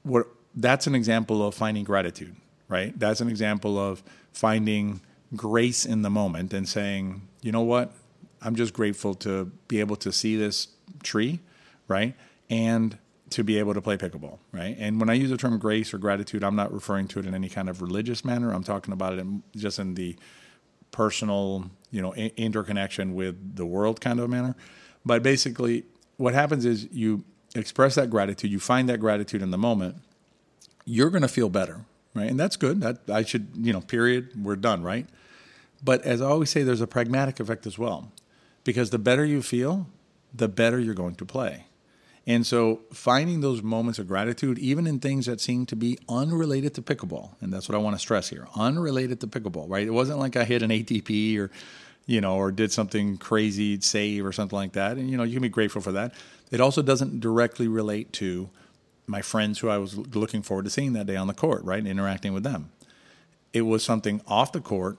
what 0.03 0.27
that's 0.55 0.87
an 0.87 0.95
example 0.95 1.47
of 1.47 1.55
finding 1.55 1.85
gratitude, 1.85 2.37
right? 2.69 2.99
That's 2.99 3.21
an 3.21 3.29
example 3.29 3.79
of 3.79 4.03
finding 4.33 5.01
grace 5.37 5.85
in 5.85 6.03
the 6.03 6.11
moment 6.11 6.53
and 6.53 6.69
saying, 6.69 7.23
you 7.43 7.53
know 7.53 7.63
what, 7.63 7.93
I'm 8.43 8.57
just 8.57 8.73
grateful 8.73 9.15
to 9.17 9.47
be 9.69 9.81
able 9.81 9.97
to 9.97 10.13
see 10.13 10.37
this 10.37 10.69
tree, 11.03 11.41
right? 11.87 12.15
And 12.51 12.99
to 13.31 13.45
be 13.45 13.59
able 13.59 13.73
to 13.73 13.81
play 13.81 13.97
pickleball, 13.97 14.39
right? 14.53 14.77
And 14.79 14.99
when 14.99 15.09
I 15.09 15.15
use 15.15 15.31
the 15.31 15.37
term 15.37 15.57
grace 15.59 15.95
or 15.95 15.99
gratitude, 15.99 16.43
I'm 16.43 16.57
not 16.57 16.73
referring 16.73 17.07
to 17.09 17.21
it 17.21 17.27
in 17.27 17.35
any 17.35 17.49
kind 17.49 17.69
of 17.69 17.81
religious 17.81 18.25
manner. 18.25 18.53
I'm 18.53 18.65
talking 18.65 18.93
about 18.93 19.13
it 19.13 19.21
in, 19.21 19.45
just 19.57 19.79
in 19.79 19.95
the 19.95 20.17
personal, 20.91 21.71
you 21.93 22.03
know, 22.03 22.13
interconnection 22.15 23.15
with 23.15 23.57
the 23.57 23.65
world 23.65 24.01
kind 24.01 24.19
of 24.19 24.29
manner. 24.29 24.57
But 25.07 25.23
basically, 25.23 25.85
what 26.17 26.35
happens 26.35 26.65
is 26.65 26.89
you 26.91 27.25
express 27.55 27.95
that 27.95 28.11
gratitude, 28.11 28.51
you 28.51 28.59
find 28.59 28.89
that 28.89 28.99
gratitude 28.99 29.43
in 29.43 29.53
the 29.53 29.59
moment, 29.59 29.97
you're 30.85 31.11
going 31.11 31.23
to 31.23 31.29
feel 31.29 31.49
better, 31.49 31.85
right? 32.15 32.29
And 32.29 32.39
that's 32.39 32.57
good. 32.57 32.81
That 32.81 33.09
I 33.09 33.23
should, 33.23 33.49
you 33.55 33.73
know, 33.73 33.81
period, 33.81 34.45
we're 34.45 34.57
done, 34.57 34.83
right? 34.83 35.07
But 35.83 36.03
as 36.03 36.21
I 36.21 36.27
always 36.27 36.51
say, 36.51 36.65
there's 36.65 36.81
a 36.81 36.87
pragmatic 36.87 37.39
effect 37.39 37.65
as 37.65 37.79
well. 37.79 38.11
Because 38.65 38.91
the 38.91 38.99
better 38.99 39.25
you 39.25 39.41
feel, 39.41 39.87
the 40.35 40.49
better 40.49 40.79
you're 40.79 40.95
going 40.95 41.15
to 41.15 41.25
play. 41.25 41.67
And 42.27 42.47
so 42.47 42.81
finding 42.93 43.41
those 43.41 43.63
moments 43.63 43.99
of 43.99 44.07
gratitude, 44.07 44.59
even 44.59 44.87
in 44.87 45.01
things 45.01 45.27
that 45.27 45.41
seem 45.41 45.67
to 45.67 45.77
be 45.77 45.99
unrelated 46.09 46.75
to 46.75 46.83
pickleball, 46.83 47.31
and 47.41 47.53
that's 47.53 47.69
what 47.69 47.75
I 47.75 47.79
want 47.79 47.97
to 47.97 48.01
stress 48.01 48.29
here 48.29 48.47
unrelated 48.57 49.21
to 49.21 49.27
pickleball, 49.27 49.69
right? 49.69 49.87
It 49.87 49.93
wasn't 49.93 50.19
like 50.19 50.37
I 50.37 50.45
hit 50.45 50.63
an 50.63 50.71
ATP 50.71 51.39
or, 51.39 51.51
you 52.07 52.21
know, 52.21 52.37
or 52.37 52.53
did 52.53 52.73
something 52.73 53.17
crazy 53.17 53.81
save 53.81 54.25
or 54.27 54.33
something 54.33 54.57
like 54.57 54.73
that. 54.73 54.97
And, 54.97 55.11
you 55.11 55.17
know, 55.17 55.23
you 55.23 55.33
can 55.33 55.43
be 55.43 55.49
grateful 55.49 55.81
for 55.81 55.93
that. 55.93 56.15
It 56.51 56.61
also 56.61 56.83
doesn't 56.83 57.21
directly 57.21 57.69
relate 57.69 58.13
to 58.15 58.51
my 59.07 59.23
friends 59.23 59.59
who 59.59 59.69
I 59.69 59.79
was 59.79 59.97
looking 59.97 60.43
forward 60.43 60.65
to 60.65 60.71
seeing 60.71 60.93
that 60.93 61.07
day 61.07 61.17
on 61.17 61.27
the 61.27 61.35
court, 61.35 61.65
right? 61.65 61.79
And 61.79 61.89
Interacting 61.89 62.33
with 62.33 62.43
them. 62.43 62.71
It 63.53 63.63
was 63.63 63.83
something 63.83 64.21
off 64.29 64.53
the 64.53 64.61
court, 64.61 64.99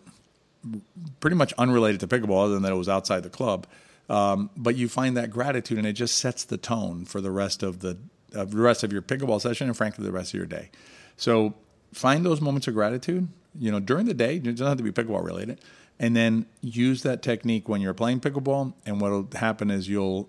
pretty 1.21 1.37
much 1.37 1.53
unrelated 1.57 2.01
to 2.01 2.07
pickleball, 2.07 2.45
other 2.45 2.55
than 2.55 2.63
that 2.63 2.71
it 2.73 2.75
was 2.75 2.89
outside 2.89 3.23
the 3.23 3.29
club 3.29 3.67
um, 4.11 4.49
but 4.57 4.75
you 4.75 4.89
find 4.89 5.15
that 5.15 5.31
gratitude, 5.31 5.77
and 5.77 5.87
it 5.87 5.93
just 5.93 6.17
sets 6.17 6.43
the 6.43 6.57
tone 6.57 7.05
for 7.05 7.21
the 7.21 7.31
rest 7.31 7.63
of 7.63 7.79
the 7.79 7.97
of 8.33 8.51
the 8.51 8.57
rest 8.57 8.83
of 8.83 8.91
your 8.91 9.01
pickleball 9.01 9.39
session, 9.39 9.67
and 9.67 9.77
frankly, 9.77 10.03
the 10.03 10.11
rest 10.11 10.33
of 10.33 10.37
your 10.37 10.45
day. 10.45 10.69
So 11.15 11.53
find 11.93 12.25
those 12.25 12.41
moments 12.41 12.67
of 12.67 12.73
gratitude. 12.73 13.29
You 13.57 13.71
know, 13.71 13.79
during 13.79 14.07
the 14.07 14.13
day, 14.13 14.35
it 14.35 14.43
doesn't 14.43 14.67
have 14.67 14.77
to 14.77 14.83
be 14.83 14.91
pickleball 14.91 15.23
related, 15.23 15.61
and 15.97 16.13
then 16.13 16.45
use 16.59 17.03
that 17.03 17.21
technique 17.21 17.69
when 17.69 17.79
you're 17.79 17.93
playing 17.93 18.19
pickleball. 18.19 18.73
And 18.85 18.99
what'll 18.99 19.29
happen 19.33 19.71
is 19.71 19.87
you'll 19.87 20.27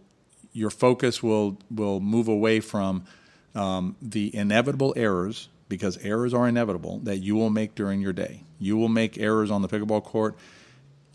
your 0.52 0.70
focus 0.70 1.20
will 1.20 1.58
will 1.68 1.98
move 1.98 2.28
away 2.28 2.60
from 2.60 3.04
um, 3.56 3.96
the 4.00 4.34
inevitable 4.34 4.94
errors 4.96 5.48
because 5.68 5.98
errors 5.98 6.32
are 6.32 6.46
inevitable 6.46 7.00
that 7.00 7.16
you 7.16 7.34
will 7.34 7.50
make 7.50 7.74
during 7.74 8.00
your 8.00 8.12
day. 8.12 8.44
You 8.60 8.76
will 8.76 8.88
make 8.88 9.18
errors 9.18 9.50
on 9.50 9.60
the 9.60 9.68
pickleball 9.68 10.04
court 10.04 10.36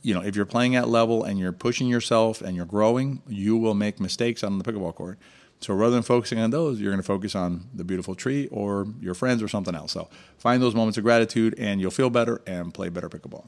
you 0.07 0.13
know, 0.13 0.21
if 0.21 0.37
you're 0.37 0.45
playing 0.45 0.77
at 0.77 0.87
level 0.87 1.25
and 1.25 1.37
you're 1.37 1.51
pushing 1.51 1.89
yourself 1.89 2.39
and 2.39 2.55
you're 2.55 2.65
growing, 2.65 3.21
you 3.27 3.57
will 3.57 3.73
make 3.73 3.99
mistakes 3.99 4.41
on 4.41 4.57
the 4.57 4.63
pickleball 4.63 4.95
court. 4.95 5.19
So 5.59 5.73
rather 5.73 5.95
than 5.95 6.01
focusing 6.01 6.39
on 6.39 6.49
those, 6.49 6.79
you're 6.79 6.91
going 6.91 7.01
to 7.01 7.05
focus 7.05 7.35
on 7.35 7.67
the 7.73 7.83
beautiful 7.83 8.15
tree 8.15 8.47
or 8.47 8.87
your 9.01 9.13
friends 9.13 9.43
or 9.43 9.49
something 9.49 9.75
else. 9.75 9.91
So 9.91 10.07
find 10.37 10.63
those 10.63 10.73
moments 10.73 10.97
of 10.97 11.03
gratitude 11.03 11.55
and 11.59 11.81
you'll 11.81 11.91
feel 11.91 12.09
better 12.09 12.41
and 12.47 12.73
play 12.73 12.87
better 12.87 13.09
pickleball. 13.09 13.47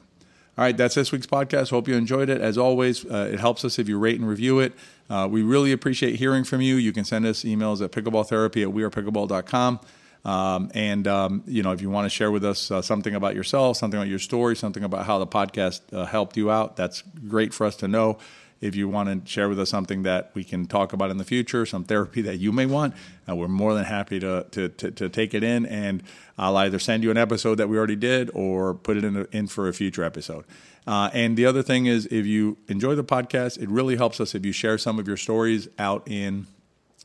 All 0.58 0.64
right, 0.66 0.76
that's 0.76 0.96
this 0.96 1.10
week's 1.12 1.26
podcast. 1.26 1.70
Hope 1.70 1.88
you 1.88 1.94
enjoyed 1.94 2.28
it. 2.28 2.42
As 2.42 2.58
always, 2.58 3.06
uh, 3.06 3.30
it 3.32 3.40
helps 3.40 3.64
us 3.64 3.78
if 3.78 3.88
you 3.88 3.98
rate 3.98 4.20
and 4.20 4.28
review 4.28 4.58
it. 4.58 4.74
Uh, 5.08 5.26
we 5.30 5.40
really 5.40 5.72
appreciate 5.72 6.16
hearing 6.16 6.44
from 6.44 6.60
you. 6.60 6.76
You 6.76 6.92
can 6.92 7.06
send 7.06 7.24
us 7.24 7.42
emails 7.42 7.82
at 7.82 7.90
pickleballtherapy 7.90 8.62
at 8.62 8.74
wearepickleball.com. 8.74 9.80
Um, 10.24 10.70
and 10.74 11.06
um, 11.08 11.42
you 11.46 11.62
know, 11.62 11.72
if 11.72 11.80
you 11.80 11.90
want 11.90 12.04
to 12.06 12.10
share 12.10 12.30
with 12.30 12.44
us 12.44 12.70
uh, 12.70 12.82
something 12.82 13.14
about 13.14 13.34
yourself, 13.34 13.76
something 13.76 13.98
about 13.98 14.08
your 14.08 14.18
story, 14.18 14.56
something 14.56 14.84
about 14.84 15.06
how 15.06 15.18
the 15.18 15.26
podcast 15.26 15.80
uh, 15.92 16.04
helped 16.04 16.36
you 16.36 16.50
out, 16.50 16.76
that's 16.76 17.02
great 17.26 17.54
for 17.54 17.66
us 17.66 17.76
to 17.76 17.88
know. 17.88 18.18
If 18.60 18.76
you 18.76 18.88
want 18.88 19.24
to 19.24 19.30
share 19.30 19.48
with 19.48 19.58
us 19.58 19.70
something 19.70 20.02
that 20.02 20.32
we 20.34 20.44
can 20.44 20.66
talk 20.66 20.92
about 20.92 21.10
in 21.10 21.16
the 21.16 21.24
future, 21.24 21.64
some 21.64 21.84
therapy 21.84 22.20
that 22.22 22.36
you 22.36 22.52
may 22.52 22.66
want, 22.66 22.94
uh, 23.26 23.34
we're 23.34 23.48
more 23.48 23.72
than 23.72 23.84
happy 23.84 24.20
to, 24.20 24.46
to, 24.50 24.68
to, 24.68 24.90
to, 24.90 25.08
take 25.08 25.32
it 25.32 25.42
in. 25.42 25.64
And 25.64 26.02
I'll 26.36 26.58
either 26.58 26.78
send 26.78 27.02
you 27.02 27.10
an 27.10 27.16
episode 27.16 27.54
that 27.54 27.70
we 27.70 27.78
already 27.78 27.96
did 27.96 28.30
or 28.34 28.74
put 28.74 28.98
it 28.98 29.04
in, 29.04 29.16
a, 29.16 29.26
in 29.32 29.46
for 29.46 29.66
a 29.66 29.72
future 29.72 30.04
episode. 30.04 30.44
Uh, 30.86 31.08
and 31.14 31.38
the 31.38 31.46
other 31.46 31.62
thing 31.62 31.86
is, 31.86 32.04
if 32.06 32.26
you 32.26 32.58
enjoy 32.68 32.94
the 32.94 33.04
podcast, 33.04 33.58
it 33.62 33.70
really 33.70 33.96
helps 33.96 34.20
us 34.20 34.34
if 34.34 34.44
you 34.44 34.52
share 34.52 34.76
some 34.76 34.98
of 34.98 35.08
your 35.08 35.16
stories 35.16 35.68
out 35.78 36.06
in 36.06 36.46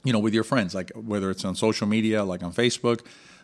you 0.05 0.13
know, 0.13 0.19
with 0.19 0.33
your 0.33 0.45
friends, 0.45 0.73
like 0.73 0.91
whether 0.95 1.29
it's 1.29 1.43
on 1.43 1.55
social 1.55 1.87
media, 1.87 2.23
like 2.23 2.43
on 2.43 2.53
Facebook, 2.53 3.01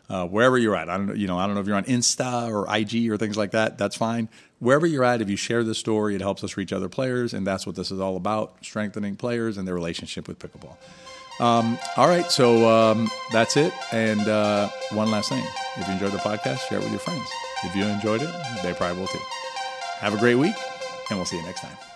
uh, 0.10 0.28
wherever 0.28 0.58
you're 0.58 0.76
at. 0.76 0.90
I 0.90 0.98
don't, 0.98 1.18
you 1.18 1.28
know, 1.28 1.38
I 1.38 1.46
don't 1.46 1.56
know 1.56 1.62
if 1.62 1.68
you're 1.68 1.76
on 1.76 1.86
Insta 1.86 2.50
or 2.50 2.74
IG 2.74 3.10
or 3.12 3.18
things 3.18 3.36
like 3.36 3.52
that. 3.52 3.78
That's 3.78 3.96
fine. 3.96 4.30
Wherever 4.60 4.86
you're 4.86 5.04
at, 5.04 5.22
if 5.22 5.30
you 5.30 5.36
share 5.36 5.64
the 5.64 5.76
story, 5.76 6.16
it 6.16 6.22
helps 6.22 6.44
us 6.44 6.56
reach 6.56 6.72
other 6.72 6.88
players, 6.88 7.34
and 7.34 7.46
that's 7.46 7.66
what 7.66 7.76
this 7.76 7.92
is 7.92 8.00
all 8.00 8.16
about: 8.16 8.56
strengthening 8.62 9.16
players 9.16 9.58
and 9.58 9.68
their 9.68 9.76
relationship 9.76 10.28
with 10.28 10.38
pickleball. 10.38 10.78
Um, 11.44 11.80
all 11.98 12.08
right, 12.08 12.30
so 12.32 12.70
um, 12.70 13.10
that's 13.32 13.58
it. 13.58 13.74
And 13.92 14.22
uh, 14.28 14.70
one 14.92 15.10
last 15.10 15.30
thing: 15.30 15.44
if 15.78 15.88
you 15.88 15.94
enjoyed 15.94 16.12
the 16.12 16.20
podcast, 16.20 16.60
share 16.70 16.78
it 16.78 16.84
with 16.84 16.92
your 16.92 17.00
friends. 17.00 17.28
If 17.64 17.76
you 17.76 17.86
enjoyed 17.86 18.22
it, 18.22 18.30
they 18.62 18.74
probably 18.74 19.00
will 19.00 19.08
too. 19.08 19.20
Have 20.00 20.14
a 20.14 20.18
great 20.18 20.36
week, 20.36 20.56
and 21.10 21.18
we'll 21.18 21.26
see 21.26 21.38
you 21.38 21.44
next 21.44 21.62
time. 21.62 21.91